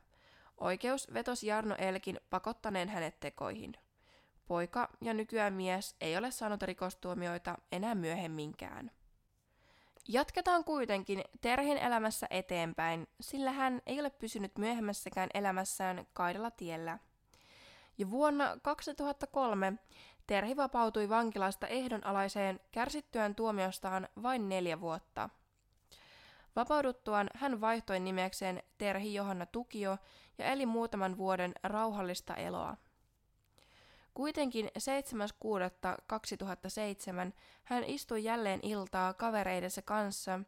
Oikeus 0.57 1.07
vetosi 1.13 1.47
Jarno 1.47 1.75
Elkin 1.77 2.19
pakottaneen 2.29 2.89
hänet 2.89 3.19
tekoihin. 3.19 3.73
Poika 4.47 4.89
ja 5.01 5.13
nykyään 5.13 5.53
mies 5.53 5.95
ei 6.01 6.17
ole 6.17 6.31
saanut 6.31 6.61
rikostuomioita 6.61 7.57
enää 7.71 7.95
myöhemminkään. 7.95 8.91
Jatketaan 10.07 10.63
kuitenkin 10.63 11.23
Terhin 11.41 11.77
elämässä 11.77 12.27
eteenpäin, 12.29 13.07
sillä 13.21 13.51
hän 13.51 13.81
ei 13.85 13.99
ole 13.99 14.09
pysynyt 14.09 14.57
myöhemmässäkään 14.57 15.29
elämässään 15.33 16.07
kaidella 16.13 16.51
tiellä. 16.51 16.99
Ja 17.97 18.09
vuonna 18.09 18.57
2003 18.61 19.73
Terhi 20.29 20.57
vapautui 20.57 21.09
vankilasta 21.09 21.67
ehdonalaiseen 21.67 22.59
kärsittyään 22.71 23.35
tuomiostaan 23.35 24.07
vain 24.23 24.49
neljä 24.49 24.81
vuotta. 24.81 25.29
Vapauduttuaan 26.55 27.29
hän 27.35 27.61
vaihtoi 27.61 27.99
nimekseen 27.99 28.63
Terhi 28.77 29.13
Johanna 29.13 29.45
Tukio 29.45 29.97
ja 30.37 30.45
eli 30.45 30.65
muutaman 30.65 31.17
vuoden 31.17 31.53
rauhallista 31.63 32.35
eloa. 32.35 32.77
Kuitenkin 34.13 34.65
7.6.2007 34.65 34.71
hän 37.63 37.83
istui 37.83 38.23
jälleen 38.23 38.59
iltaa 38.63 39.13
kavereidensa 39.13 39.81
kanssa 39.81 40.39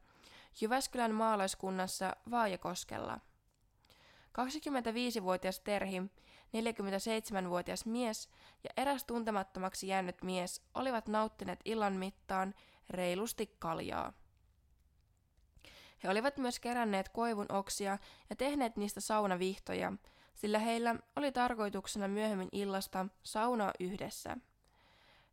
Jyväskylän 0.62 1.15
maalaiskunnassa 1.15 2.15
Vaajakoskella. 2.32 3.20
25-vuotias 4.39 5.60
Terhi, 5.60 6.02
47-vuotias 6.58 7.86
mies 7.86 8.30
ja 8.64 8.70
eräs 8.78 9.04
tuntemattomaksi 9.04 9.88
jäänyt 9.88 10.24
mies 10.24 10.62
olivat 10.74 11.08
nauttineet 11.08 11.60
illan 11.66 11.94
mittaan 11.94 12.54
reilusti 12.90 13.56
kaljaa. 13.60 14.14
He 16.04 16.10
olivat 16.10 16.38
myös 16.38 16.60
keränneet 16.60 17.10
koivun 17.10 17.52
oksia 17.52 17.98
ja 18.30 18.36
tehneet 18.36 18.78
niistä 18.78 19.02
saunavihtoja, 19.02 19.94
sillä 20.34 20.60
heillä 20.60 20.96
oli 21.16 21.32
tarkoituksena 21.32 22.08
myöhemmin 22.08 22.50
illasta 22.52 23.06
saunaa 23.24 23.72
yhdessä. 23.80 24.38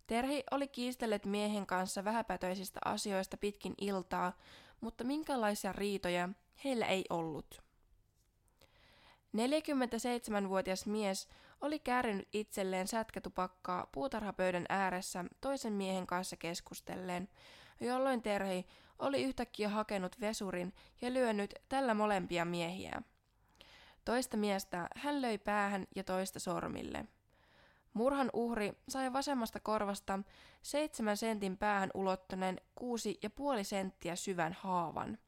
Terhi 0.07 0.44
oli 0.50 0.68
kiistellyt 0.68 1.26
miehen 1.26 1.66
kanssa 1.66 2.04
vähäpätöisistä 2.04 2.81
asioista 2.85 3.37
pitkin 3.37 3.74
iltaa, 3.81 4.33
mutta 4.81 5.04
minkälaisia 5.04 5.72
riitoja 5.72 6.28
heillä 6.64 6.87
ei 6.87 7.04
ollut. 7.11 7.67
47-vuotias 9.36 10.86
mies 10.86 11.28
oli 11.60 11.78
käärinyt 11.78 12.28
itselleen 12.32 12.88
sätkätupakkaa 12.88 13.86
puutarhapöydän 13.92 14.66
ääressä 14.68 15.24
toisen 15.40 15.72
miehen 15.72 16.06
kanssa 16.06 16.36
keskustelleen, 16.36 17.28
jolloin 17.80 18.22
Terhi 18.22 18.66
oli 18.98 19.22
yhtäkkiä 19.22 19.68
hakenut 19.68 20.20
vesurin 20.20 20.74
ja 21.00 21.12
lyönyt 21.12 21.54
tällä 21.68 21.94
molempia 21.94 22.44
miehiä. 22.44 23.02
Toista 24.04 24.36
miestä 24.36 24.88
hän 24.96 25.22
löi 25.22 25.38
päähän 25.38 25.86
ja 25.96 26.04
toista 26.04 26.38
sormille. 26.38 27.04
Murhan 27.92 28.30
uhri 28.32 28.72
sai 28.88 29.12
vasemmasta 29.12 29.60
korvasta 29.60 30.18
seitsemän 30.62 31.16
sentin 31.16 31.56
päähän 31.56 31.90
ulottuneen 31.94 32.60
kuusi 32.74 33.18
ja 33.22 33.30
puoli 33.30 33.64
senttiä 33.64 34.16
syvän 34.16 34.52
haavan. 34.52 35.18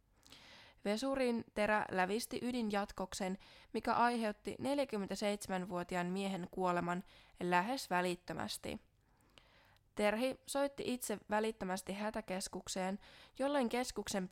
Vesurin 0.85 1.45
terä 1.55 1.85
lävisti 1.91 2.39
ydinjatkoksen, 2.43 3.39
mikä 3.73 3.95
aiheutti 3.95 4.57
47-vuotiaan 4.61 6.07
miehen 6.07 6.49
kuoleman 6.51 7.05
lähes 7.41 7.91
välittömästi. 7.91 8.81
Terhi 9.95 10.41
soitti 10.47 10.83
itse 10.87 11.19
välittömästi 11.31 11.93
hätäkeskukseen, 11.93 12.99
jolloin 13.39 13.69
keskuksen 13.69 14.29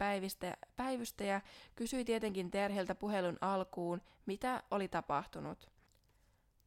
päivystäjä 0.77 1.41
kysyi 1.77 2.05
tietenkin 2.05 2.51
Terhiltä 2.51 2.95
puhelun 2.95 3.39
alkuun, 3.41 4.03
mitä 4.27 4.63
oli 4.71 4.89
tapahtunut. 4.89 5.71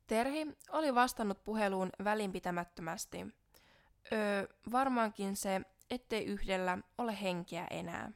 Terhi 0.07 0.47
oli 0.71 0.95
vastannut 0.95 1.43
puheluun 1.43 1.89
välinpitämättömästi. 2.03 3.27
Öö, 4.13 4.47
varmaankin 4.71 5.35
se, 5.35 5.61
ettei 5.89 6.25
yhdellä 6.25 6.77
ole 6.97 7.21
henkeä 7.21 7.67
enää. 7.69 8.11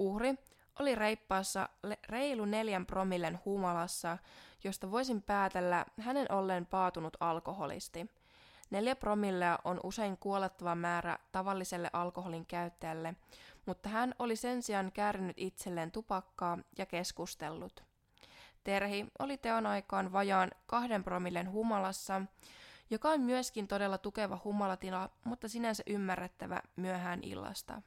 Uhri 0.00 0.34
oli 0.80 0.94
reippaassa 0.94 1.68
reilu 2.08 2.44
neljän 2.44 2.86
promillen 2.86 3.38
humalassa, 3.44 4.18
josta 4.64 4.90
voisin 4.90 5.22
päätellä 5.22 5.86
hänen 6.00 6.32
olleen 6.32 6.66
paatunut 6.66 7.16
alkoholisti– 7.20 8.06
Neljä 8.70 8.96
promillea 8.96 9.58
on 9.64 9.80
usein 9.82 10.16
kuolettava 10.16 10.74
määrä 10.74 11.18
tavalliselle 11.32 11.90
alkoholin 11.92 12.46
käyttäjälle, 12.46 13.14
mutta 13.66 13.88
hän 13.88 14.14
oli 14.18 14.36
sen 14.36 14.62
sijaan 14.62 14.92
käärinyt 14.92 15.36
itselleen 15.38 15.90
tupakkaa 15.90 16.58
ja 16.78 16.86
keskustellut. 16.86 17.84
Terhi 18.64 19.06
oli 19.18 19.36
teon 19.36 19.66
aikaan 19.66 20.12
vajaan 20.12 20.50
kahden 20.66 21.04
promillen 21.04 21.50
humalassa, 21.50 22.22
joka 22.90 23.08
on 23.08 23.20
myöskin 23.20 23.68
todella 23.68 23.98
tukeva 23.98 24.40
humalatila, 24.44 25.10
mutta 25.24 25.48
sinänsä 25.48 25.82
ymmärrettävä 25.86 26.62
myöhään 26.76 27.20
illasta. 27.22 27.82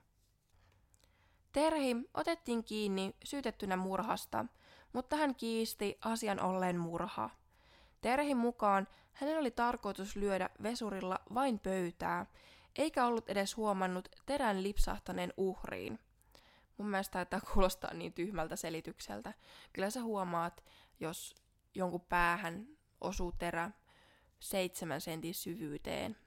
Terhi 1.53 1.95
otettiin 2.13 2.63
kiinni 2.63 3.15
syytettynä 3.23 3.77
murhasta, 3.77 4.45
mutta 4.93 5.15
hän 5.15 5.35
kiisti 5.35 5.97
asian 6.05 6.39
olleen 6.39 6.79
murha. 6.79 7.29
Terhin 8.01 8.37
mukaan 8.37 8.87
hänen 9.13 9.37
oli 9.37 9.51
tarkoitus 9.51 10.15
lyödä 10.15 10.49
vesurilla 10.63 11.19
vain 11.33 11.59
pöytää, 11.59 12.25
eikä 12.75 13.05
ollut 13.05 13.29
edes 13.29 13.57
huomannut 13.57 14.09
terän 14.25 14.63
lipsahtaneen 14.63 15.33
uhriin. 15.37 15.99
Mun 16.77 16.87
mielestä 16.87 17.25
tämä 17.25 17.41
kuulostaa 17.53 17.93
niin 17.93 18.13
tyhmältä 18.13 18.55
selitykseltä. 18.55 19.33
Kyllä 19.73 19.89
sä 19.89 20.01
huomaat, 20.03 20.63
jos 20.99 21.35
jonkun 21.75 22.01
päähän 22.01 22.67
osuu 23.01 23.31
terä 23.31 23.71
seitsemän 24.39 25.01
sentin 25.01 25.33
syvyyteen. 25.33 26.17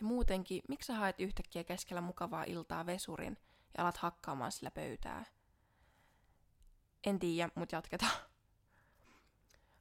Ja 0.00 0.06
muutenkin, 0.06 0.62
miksi 0.68 0.86
sä 0.86 0.94
haet 0.94 1.20
yhtäkkiä 1.20 1.64
keskellä 1.64 2.00
mukavaa 2.00 2.44
iltaa 2.44 2.86
vesurin 2.86 3.38
ja 3.78 3.82
alat 3.82 3.96
hakkaamaan 3.96 4.52
sillä 4.52 4.70
pöytää? 4.70 5.24
En 7.06 7.18
tiedä, 7.18 7.50
mutta 7.54 7.76
jatketaan. 7.76 8.12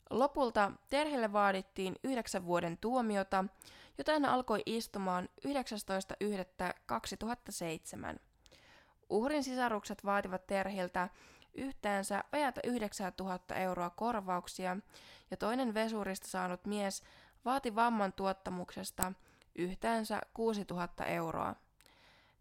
Lopulta 0.09 0.71
Terhelle 0.89 1.33
vaadittiin 1.33 1.95
yhdeksän 2.03 2.45
vuoden 2.45 2.77
tuomiota, 2.77 3.45
jota 3.97 4.11
hän 4.11 4.25
alkoi 4.25 4.63
istumaan 4.65 5.29
19.1.2007. 5.47 8.19
Uhrin 9.09 9.43
sisarukset 9.43 10.05
vaativat 10.05 10.47
Terhiltä 10.47 11.09
yhteensä 11.53 12.23
vajata 12.31 12.61
9000 12.63 13.55
euroa 13.55 13.89
korvauksia 13.89 14.77
ja 15.31 15.37
toinen 15.37 15.73
vesurista 15.73 16.27
saanut 16.27 16.65
mies 16.65 17.03
vaati 17.45 17.75
vamman 17.75 18.13
tuottamuksesta 18.13 19.13
yhteensä 19.55 20.21
6000 20.33 21.05
euroa. 21.05 21.55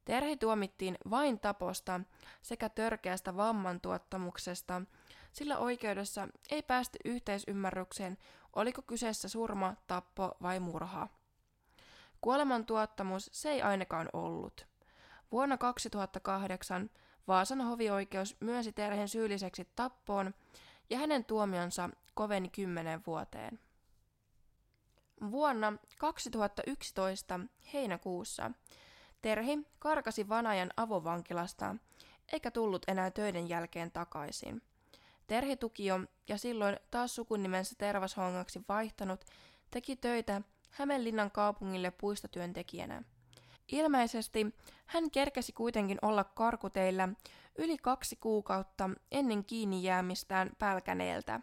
Terhi 0.09 0.37
tuomittiin 0.37 0.99
vain 1.11 1.41
taposta 1.41 2.01
sekä 2.43 2.69
törkeästä 2.69 3.37
vamman 3.37 3.81
tuottamuksesta 3.81 4.83
sillä 5.33 5.59
oikeudessa 5.59 6.29
ei 6.51 6.63
päästy 6.63 6.99
yhteisymmärrykseen, 7.05 8.19
oliko 8.57 8.83
kyseessä 8.83 9.29
surma, 9.29 9.75
tappo 9.87 10.37
vai 10.43 10.61
murha. 10.61 11.09
Kuoleman 12.21 12.67
tuottamus 12.67 13.31
se 13.33 13.51
ei 13.51 13.63
ainakaan 13.63 14.09
ollut. 14.13 14.67
Vuonna 15.33 15.59
2008 15.59 16.91
Vaasan 17.29 17.61
hovioikeus 17.61 18.37
myönsi 18.41 18.73
Terhen 18.73 19.09
syylliseksi 19.09 19.69
tappoon 19.77 20.35
ja 20.91 20.99
hänen 20.99 21.25
tuomionsa 21.25 21.91
koveni 22.15 22.49
kymmenen 22.49 23.03
vuoteen. 23.07 23.61
Vuonna 25.31 25.73
2011 25.99 27.41
heinäkuussa 27.73 28.51
Terhi 29.23 29.59
karkasi 29.79 30.29
Vanajan 30.29 30.71
avovankilasta 30.77 31.77
eikä 32.33 32.51
tullut 32.51 32.85
enää 32.89 33.11
töiden 33.11 33.49
jälkeen 33.49 33.91
takaisin. 33.91 34.63
Terhi 35.27 35.57
Tukio 35.57 36.01
ja 36.29 36.39
silloin 36.39 36.77
taas 36.91 37.15
sukunimensä 37.15 37.75
Tervashongaksi 37.79 38.61
vaihtanut 38.69 39.25
teki 39.71 39.97
töitä 39.97 40.43
Hämeenlinnan 40.71 41.31
kaupungille 41.31 41.91
puistotyöntekijänä. 41.91 43.03
Ilmeisesti 43.73 44.55
hän 44.87 45.11
kerkesi 45.11 45.53
kuitenkin 45.53 45.99
olla 46.03 46.25
karkuteillä 46.25 47.09
yli 47.59 47.79
kaksi 47.79 48.17
kuukautta 48.17 48.91
ennen 49.13 49.45
kiinni 49.45 49.83
jäämistään 49.83 50.51
Pälkäneeltä. 50.59 51.41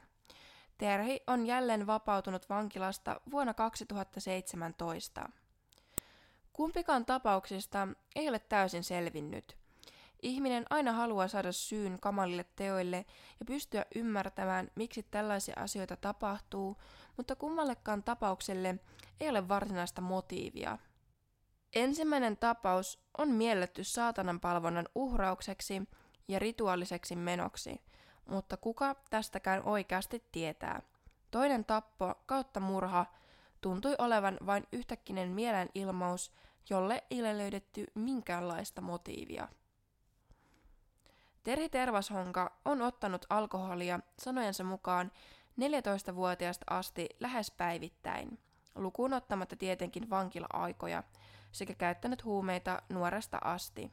Terhi 0.77 1.19
on 1.27 1.45
jälleen 1.45 1.87
vapautunut 1.87 2.49
vankilasta 2.49 3.21
vuonna 3.31 3.53
2017. 3.53 5.29
Kumpikaan 6.55 7.05
tapauksista 7.05 7.87
ei 8.15 8.29
ole 8.29 8.39
täysin 8.39 8.83
selvinnyt– 8.83 9.57
Ihminen 10.25 10.65
aina 10.69 10.91
haluaa 10.91 11.27
saada 11.27 11.51
syyn 11.51 11.99
kamalille 11.99 12.45
teoille 12.55 13.05
ja 13.39 13.45
pystyä 13.45 13.85
ymmärtämään, 13.95 14.71
miksi 14.75 15.03
tällaisia 15.03 15.55
asioita 15.57 15.95
tapahtuu, 15.95 16.77
mutta 17.17 17.35
kummallekaan 17.35 18.03
tapaukselle 18.03 18.79
ei 19.19 19.29
ole 19.29 19.47
varsinaista 19.47 20.01
motiivia. 20.01 20.77
Ensimmäinen 21.75 22.37
tapaus 22.37 22.99
on 23.17 23.29
mielletty 23.29 23.83
saatanan 23.83 24.39
palvonnan 24.39 24.87
uhraukseksi 24.95 25.81
ja 26.27 26.39
rituaaliseksi 26.39 27.15
menoksi, 27.15 27.81
mutta 28.29 28.57
kuka 28.57 28.95
tästäkään 29.09 29.63
oikeasti 29.63 30.23
tietää? 30.31 30.81
Toinen 31.31 31.65
tappo 31.65 32.13
kautta 32.25 32.59
murha 32.59 33.05
tuntui 33.61 33.95
olevan 33.97 34.37
vain 34.45 34.63
yhtäkkinen 34.71 35.29
mielenilmaus, 35.29 36.31
jolle 36.69 37.03
ei 37.11 37.21
ole 37.21 37.37
löydetty 37.37 37.85
minkäänlaista 37.95 38.81
motiivia. 38.81 39.47
Terhi 41.43 41.69
Tervashonka 41.69 42.59
on 42.65 42.81
ottanut 42.81 43.25
alkoholia 43.29 43.99
sanojensa 44.19 44.63
mukaan 44.63 45.11
14-vuotiaasta 45.61 46.65
asti 46.69 47.09
lähes 47.19 47.51
päivittäin, 47.51 48.39
lukuun 48.75 49.13
ottamatta 49.13 49.55
tietenkin 49.55 50.09
vankila-aikoja, 50.09 51.03
sekä 51.51 51.73
käyttänyt 51.73 52.23
huumeita 52.23 52.81
nuoresta 52.89 53.37
asti. 53.43 53.91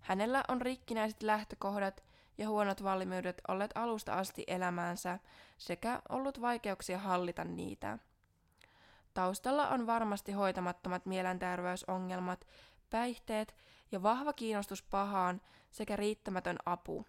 Hänellä 0.00 0.44
on 0.48 0.62
rikkinäiset 0.62 1.22
lähtökohdat 1.22 2.04
ja 2.38 2.48
huonot 2.48 2.82
valmiudet 2.82 3.40
olleet 3.48 3.70
alusta 3.74 4.14
asti 4.14 4.44
elämäänsä 4.46 5.18
sekä 5.58 6.02
ollut 6.08 6.40
vaikeuksia 6.40 6.98
hallita 6.98 7.44
niitä. 7.44 7.98
Taustalla 9.14 9.68
on 9.68 9.86
varmasti 9.86 10.32
hoitamattomat 10.32 11.06
mielenterveysongelmat, 11.06 12.46
päihteet 12.90 13.54
ja 13.92 14.02
vahva 14.02 14.32
kiinnostus 14.32 14.82
pahaan 14.82 15.40
sekä 15.70 15.96
riittämätön 15.96 16.56
apu. 16.66 17.06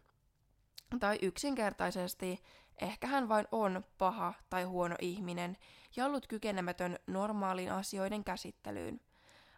Tai 1.00 1.20
yksinkertaisesti, 1.22 2.44
ehkä 2.82 3.08
hän 3.08 3.30
vain 3.30 3.48
on 3.52 3.84
paha 3.98 4.34
tai 4.50 4.64
huono 4.64 4.96
ihminen 5.02 5.58
ja 5.96 6.06
ollut 6.06 6.28
kykenemätön 6.28 7.00
normaaliin 7.08 7.72
asioiden 7.72 8.24
käsittelyyn. 8.24 9.02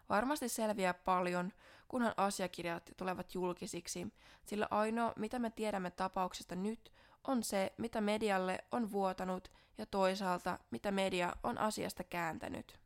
Varmasti 0.08 0.48
selviää 0.48 0.94
paljon, 0.94 1.52
kunhan 1.88 2.14
asiakirjat 2.16 2.90
tulevat 2.96 3.34
julkisiksi, 3.34 4.12
sillä 4.46 4.68
ainoa, 4.70 5.12
mitä 5.16 5.38
me 5.38 5.50
tiedämme 5.50 5.90
tapauksesta 5.90 6.54
nyt, 6.54 6.92
on 7.24 7.42
se, 7.42 7.72
mitä 7.78 8.00
medialle 8.00 8.58
on 8.72 8.92
vuotanut 8.92 9.50
ja 9.78 9.86
toisaalta, 9.86 10.58
mitä 10.70 10.90
media 10.90 11.32
on 11.42 11.58
asiasta 11.58 12.04
kääntänyt. 12.04 12.78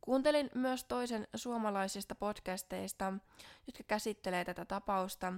Kuuntelin 0.00 0.50
myös 0.54 0.84
toisen 0.84 1.28
suomalaisista 1.34 2.14
podcasteista, 2.14 3.12
jotka 3.66 3.84
käsittelee 3.86 4.44
tätä 4.44 4.64
tapausta, 4.64 5.32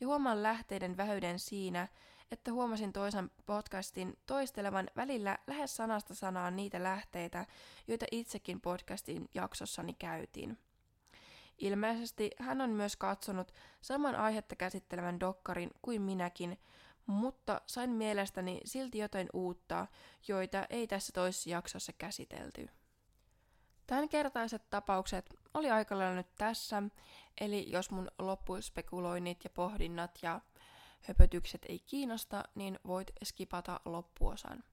ja 0.00 0.06
huomaan 0.06 0.42
lähteiden 0.42 0.96
vähyyden 0.96 1.38
siinä, 1.38 1.88
että 2.30 2.52
huomasin 2.52 2.92
toisen 2.92 3.30
podcastin 3.46 4.18
toistelevan 4.26 4.90
välillä 4.96 5.38
lähes 5.46 5.76
sanasta 5.76 6.14
sanaan 6.14 6.56
niitä 6.56 6.82
lähteitä, 6.82 7.46
joita 7.88 8.06
itsekin 8.10 8.60
podcastin 8.60 9.28
jaksossani 9.34 9.94
käytiin. 9.98 10.58
Ilmeisesti 11.58 12.30
hän 12.38 12.60
on 12.60 12.70
myös 12.70 12.96
katsonut 12.96 13.52
saman 13.80 14.16
aihetta 14.16 14.56
käsittelevän 14.56 15.20
dokkarin 15.20 15.70
kuin 15.82 16.02
minäkin, 16.02 16.58
mutta 17.06 17.60
sain 17.66 17.90
mielestäni 17.90 18.60
silti 18.64 18.98
jotain 18.98 19.28
uutta, 19.32 19.86
joita 20.28 20.66
ei 20.70 20.86
tässä 20.86 21.12
toisessa 21.12 21.50
jaksossa 21.50 21.92
käsitelty. 21.92 22.68
Tämänkertaiset 23.86 24.70
tapaukset 24.70 25.34
oli 25.54 25.70
aika 25.70 25.98
lailla 25.98 26.14
nyt 26.14 26.34
tässä, 26.38 26.82
eli 27.40 27.70
jos 27.70 27.90
mun 27.90 28.08
loppuspekuloinnit 28.18 29.44
ja 29.44 29.50
pohdinnat 29.50 30.18
ja 30.22 30.40
höpötykset 31.02 31.64
ei 31.68 31.78
kiinnosta, 31.78 32.44
niin 32.54 32.78
voit 32.86 33.10
skipata 33.24 33.80
loppuosan. 33.84 34.64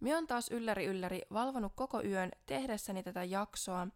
Minä 0.00 0.18
on 0.18 0.26
taas 0.26 0.50
ylläri 0.50 0.84
ylläri 0.84 1.22
valvonut 1.32 1.72
koko 1.76 2.02
yön 2.02 2.30
tehdessäni 2.46 3.02
tätä 3.02 3.24
jaksoa, 3.24 3.86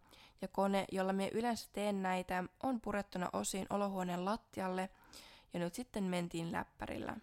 ja 0.41 0.47
kone, 0.47 0.85
jolla 0.91 1.13
minä 1.13 1.29
yleensä 1.33 1.69
teen 1.73 2.01
näitä, 2.01 2.43
on 2.63 2.81
purettuna 2.81 3.29
osin 3.33 3.65
olohuoneen 3.69 4.25
lattialle, 4.25 4.89
ja 5.53 5.59
nyt 5.59 5.73
sitten 5.73 6.03
mentiin 6.03 6.51
läppärillä. 6.51 7.17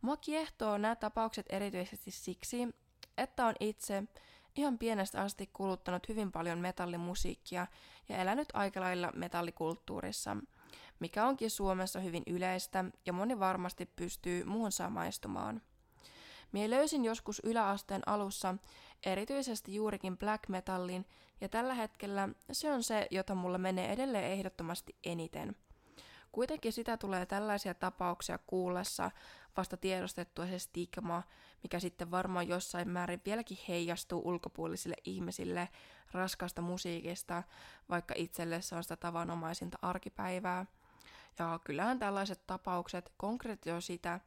Mua 0.00 0.16
kiehtoo 0.16 0.78
nämä 0.78 0.96
tapaukset 0.96 1.46
erityisesti 1.48 2.10
siksi, 2.10 2.68
että 3.18 3.46
on 3.46 3.54
itse 3.60 4.02
ihan 4.56 4.78
pienestä 4.78 5.22
asti 5.22 5.50
kuluttanut 5.52 6.08
hyvin 6.08 6.32
paljon 6.32 6.58
metallimusiikkia 6.58 7.66
ja 8.08 8.16
elänyt 8.16 8.48
aika 8.52 8.80
lailla 8.80 9.12
metallikulttuurissa, 9.14 10.36
mikä 11.00 11.26
onkin 11.26 11.50
Suomessa 11.50 12.00
hyvin 12.00 12.22
yleistä 12.26 12.84
ja 13.06 13.12
moni 13.12 13.38
varmasti 13.38 13.86
pystyy 13.86 14.44
muuhun 14.44 14.72
samaistumaan. 14.72 15.62
Mie 16.52 16.70
löysin 16.70 17.04
joskus 17.04 17.40
yläasteen 17.44 18.02
alussa 18.08 18.54
erityisesti 19.06 19.74
juurikin 19.74 20.18
black 20.18 20.48
metallin, 20.48 21.06
ja 21.40 21.48
tällä 21.48 21.74
hetkellä 21.74 22.28
se 22.52 22.72
on 22.72 22.82
se, 22.82 23.06
jota 23.10 23.34
mulla 23.34 23.58
menee 23.58 23.92
edelleen 23.92 24.32
ehdottomasti 24.32 24.96
eniten. 25.04 25.56
Kuitenkin 26.32 26.72
sitä 26.72 26.96
tulee 26.96 27.26
tällaisia 27.26 27.74
tapauksia 27.74 28.38
kuullessa 28.46 29.10
vasta 29.56 29.76
tiedostettua 29.76 30.46
se 30.46 30.58
stigma, 30.58 31.22
mikä 31.62 31.80
sitten 31.80 32.10
varmaan 32.10 32.48
jossain 32.48 32.88
määrin 32.88 33.22
vieläkin 33.24 33.58
heijastuu 33.68 34.22
ulkopuolisille 34.24 34.96
ihmisille 35.04 35.68
raskasta 36.12 36.62
musiikista, 36.62 37.42
vaikka 37.88 38.14
itselle 38.16 38.62
se 38.62 38.74
on 38.74 38.82
sitä 38.82 38.96
tavanomaisinta 38.96 39.78
arkipäivää. 39.82 40.66
Ja 41.38 41.60
kyllähän 41.64 41.98
tällaiset 41.98 42.46
tapaukset 42.46 43.12
konkretioi 43.16 43.82
sitä, 43.82 44.20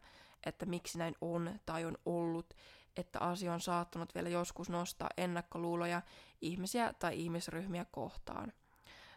että 0.45 0.65
miksi 0.65 0.97
näin 0.97 1.15
on 1.21 1.59
tai 1.65 1.85
on 1.85 1.97
ollut, 2.05 2.53
että 2.97 3.19
asia 3.19 3.53
on 3.53 3.61
saattanut 3.61 4.15
vielä 4.15 4.29
joskus 4.29 4.69
nostaa 4.69 5.09
ennakkoluuloja 5.17 6.01
ihmisiä 6.41 6.93
tai 6.99 7.19
ihmisryhmiä 7.19 7.85
kohtaan. 7.91 8.53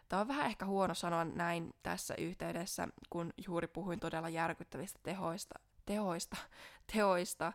Tämä 0.09 0.21
on 0.21 0.27
vähän 0.27 0.45
ehkä 0.45 0.65
huono 0.65 0.93
sanoa 0.93 1.23
näin 1.25 1.73
tässä 1.83 2.15
yhteydessä, 2.17 2.87
kun 3.09 3.33
juuri 3.47 3.67
puhuin 3.67 3.99
todella 3.99 4.29
järkyttävistä 4.29 4.99
tehoista, 5.03 5.59
tehoista, 5.85 6.37
teoista 6.93 7.53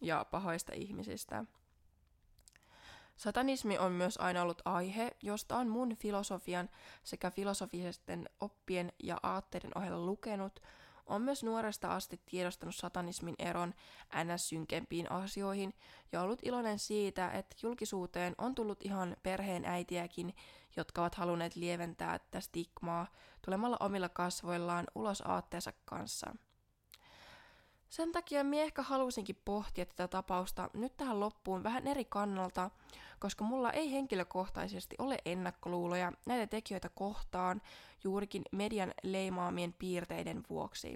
ja 0.00 0.26
pahoista 0.30 0.72
ihmisistä. 0.74 1.44
Satanismi 3.16 3.78
on 3.78 3.92
myös 3.92 4.16
aina 4.16 4.42
ollut 4.42 4.62
aihe, 4.64 5.10
josta 5.22 5.56
on 5.56 5.68
mun 5.68 5.96
filosofian 5.96 6.68
sekä 7.04 7.30
filosofisten 7.30 8.28
oppien 8.40 8.92
ja 9.02 9.16
aatteiden 9.22 9.78
ohella 9.78 10.06
lukenut, 10.06 10.62
on 11.06 11.22
myös 11.22 11.44
nuoresta 11.44 11.88
asti 11.88 12.20
tiedostanut 12.26 12.74
satanismin 12.74 13.34
eron 13.38 13.74
ns-synkempiin 14.24 15.12
asioihin 15.12 15.74
ja 16.12 16.22
ollut 16.22 16.38
iloinen 16.42 16.78
siitä, 16.78 17.30
että 17.30 17.56
julkisuuteen 17.62 18.34
on 18.38 18.54
tullut 18.54 18.84
ihan 18.84 19.16
perheen 19.22 19.64
äitiäkin, 19.64 20.34
jotka 20.76 21.00
ovat 21.00 21.14
halunneet 21.14 21.56
lieventää 21.56 22.18
tätä 22.18 22.40
stigmaa 22.40 23.06
tulemalla 23.44 23.76
omilla 23.80 24.08
kasvoillaan 24.08 24.86
ulos 24.94 25.22
aatteensa 25.26 25.72
kanssa. 25.84 26.34
Sen 27.88 28.12
takia 28.12 28.44
minä 28.44 28.62
ehkä 28.62 28.82
halusinkin 28.82 29.40
pohtia 29.44 29.86
tätä 29.86 30.08
tapausta 30.08 30.70
nyt 30.74 30.96
tähän 30.96 31.20
loppuun 31.20 31.62
vähän 31.62 31.86
eri 31.86 32.04
kannalta, 32.04 32.70
koska 33.18 33.44
mulla 33.44 33.72
ei 33.72 33.92
henkilökohtaisesti 33.92 34.96
ole 34.98 35.18
ennakkoluuloja 35.24 36.12
näitä 36.26 36.46
tekijöitä 36.46 36.88
kohtaan 36.88 37.62
juurikin 38.04 38.42
median 38.52 38.94
leimaamien 39.02 39.72
piirteiden 39.72 40.42
vuoksi. 40.50 40.94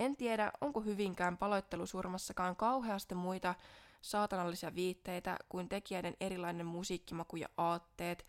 En 0.00 0.16
tiedä, 0.16 0.52
onko 0.60 0.80
hyvinkään 0.80 1.36
paloittelusurmassakaan 1.36 2.56
kauheasti 2.56 3.14
muita 3.14 3.54
saatanallisia 4.02 4.74
viitteitä 4.74 5.36
kuin 5.48 5.68
tekijäiden 5.68 6.14
erilainen 6.20 6.66
musiikkimaku 6.66 7.36
ja 7.36 7.48
aatteet. 7.56 8.26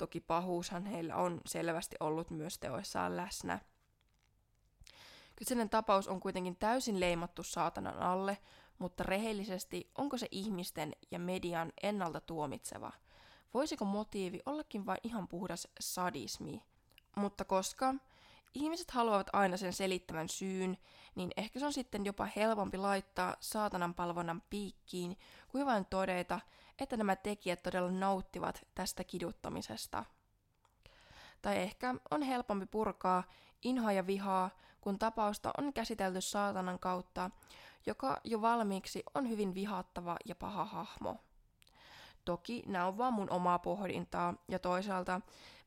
Toki 0.00 0.20
pahuushan 0.20 0.86
heillä 0.86 1.16
on 1.16 1.40
selvästi 1.46 1.96
ollut 2.00 2.30
myös 2.30 2.58
teoissaan 2.58 3.16
läsnä. 3.16 3.58
Kyseinen 5.36 5.70
tapaus 5.70 6.08
on 6.08 6.20
kuitenkin 6.20 6.56
täysin 6.56 7.00
leimattu 7.00 7.42
saatanan 7.42 7.98
alle, 7.98 8.38
mutta 8.78 9.02
rehellisesti 9.02 9.90
onko 9.98 10.18
se 10.18 10.26
ihmisten 10.30 10.92
ja 11.10 11.18
median 11.18 11.72
ennalta 11.82 12.20
tuomitseva? 12.20 12.92
Voisiko 13.54 13.84
motiivi 13.84 14.40
ollakin 14.46 14.86
vain 14.86 15.00
ihan 15.02 15.28
puhdas 15.28 15.68
sadismi? 15.80 16.62
Mutta 17.16 17.44
koska 17.44 17.94
ihmiset 18.54 18.90
haluavat 18.90 19.30
aina 19.32 19.56
sen 19.56 19.72
selittävän 19.72 20.28
syyn, 20.28 20.78
niin 21.14 21.30
ehkä 21.36 21.58
se 21.58 21.66
on 21.66 21.72
sitten 21.72 22.04
jopa 22.04 22.28
helpompi 22.36 22.76
laittaa 22.76 23.36
saatanan 23.40 23.94
palvonnan 23.94 24.42
piikkiin, 24.50 25.18
kuin 25.48 25.66
vain 25.66 25.86
todeta, 25.86 26.40
että 26.78 26.96
nämä 26.96 27.16
tekijät 27.16 27.62
todella 27.62 27.90
nauttivat 27.90 28.66
tästä 28.74 29.04
kiduttamisesta. 29.04 30.04
Tai 31.42 31.56
ehkä 31.56 31.94
on 32.10 32.22
helpompi 32.22 32.66
purkaa 32.66 33.22
inhoa 33.62 33.92
ja 33.92 34.06
vihaa, 34.06 34.50
kun 34.80 34.98
tapausta 34.98 35.50
on 35.58 35.72
käsitelty 35.72 36.20
saatanan 36.20 36.78
kautta, 36.78 37.30
joka 37.86 38.20
jo 38.24 38.40
valmiiksi 38.40 39.02
on 39.14 39.28
hyvin 39.28 39.54
vihattava 39.54 40.16
ja 40.24 40.34
paha 40.34 40.64
hahmo. 40.64 41.16
Toki 42.24 42.62
nämä 42.66 42.86
on 42.86 42.98
vaan 42.98 43.12
mun 43.12 43.30
omaa 43.30 43.58
pohdintaa, 43.58 44.34
ja 44.48 44.58
toisaalta 44.58 45.20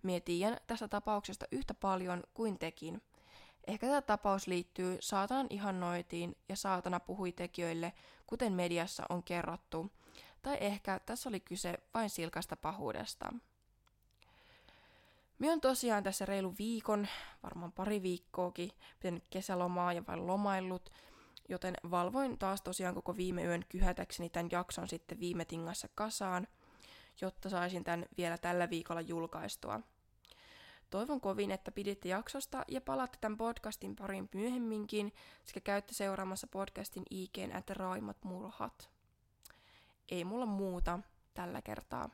mie 0.04 0.20
tiedän 0.20 0.58
tästä 0.68 0.88
tapauksesta 0.88 1.46
yhtä 1.52 1.74
paljon 1.74 2.24
kuin 2.34 2.60
tekin. 2.60 3.02
Ehkä 3.68 3.88
tämä 3.88 4.02
tapaus 4.02 4.48
liittyy 4.48 4.98
saatanan 5.00 5.48
ihannoitiin 5.50 6.38
ja 6.50 6.56
saatana 6.56 7.00
puhui 7.00 7.32
tekijöille, 7.32 7.94
kuten 8.28 8.54
mediassa 8.54 9.04
on 9.10 9.24
kerrottu, 9.24 9.92
tai 10.42 10.58
ehkä 10.60 11.00
tässä 11.00 11.30
oli 11.30 11.40
kyse 11.40 11.78
vain 11.94 12.10
silkasta 12.10 12.56
pahuudesta. 12.56 13.34
Minä 15.40 15.54
on 15.54 15.62
tosiaan 15.62 16.04
tässä 16.04 16.26
reilu 16.26 16.56
viikon, 16.58 17.08
varmaan 17.44 17.72
pari 17.72 18.02
viikkoakin, 18.02 18.72
pitänyt 19.00 19.28
kesälomaa 19.30 19.94
ja 19.94 20.04
vain 20.08 20.28
lomaillut, 20.28 20.90
joten 21.50 21.76
valvoin 21.92 22.38
taas 22.38 22.62
tosiaan 22.62 22.96
koko 22.96 23.18
viime 23.18 23.44
yön 23.44 23.66
kyhätäkseni 23.70 24.30
tämän 24.30 24.50
jakson 24.52 24.88
sitten 24.88 25.20
viime 25.20 25.46
tingassa 25.46 25.88
kasaan, 25.96 26.48
jotta 27.22 27.50
saisin 27.50 27.84
tämän 27.84 28.06
vielä 28.18 28.38
tällä 28.38 28.70
viikolla 28.70 29.02
julkaistua. 29.02 29.80
Toivon 30.90 31.22
kovin, 31.22 31.52
että 31.52 31.72
piditte 31.72 32.10
jaksosta 32.10 32.66
ja 32.68 32.82
palaatte 32.82 33.18
tämän 33.22 33.38
podcastin 33.38 33.96
parin 33.96 34.30
myöhemminkin 34.34 35.14
sekä 35.44 35.60
käytte 35.60 35.94
seuraamassa 35.94 36.48
podcastin 36.48 37.04
IGn 37.10 37.52
että 37.58 37.74
Raimat 37.74 38.24
Murhat. 38.24 38.90
Ei 40.10 40.24
mulla 40.24 40.46
muuta 40.46 41.00
tällä 41.34 41.62
kertaa. 41.62 42.10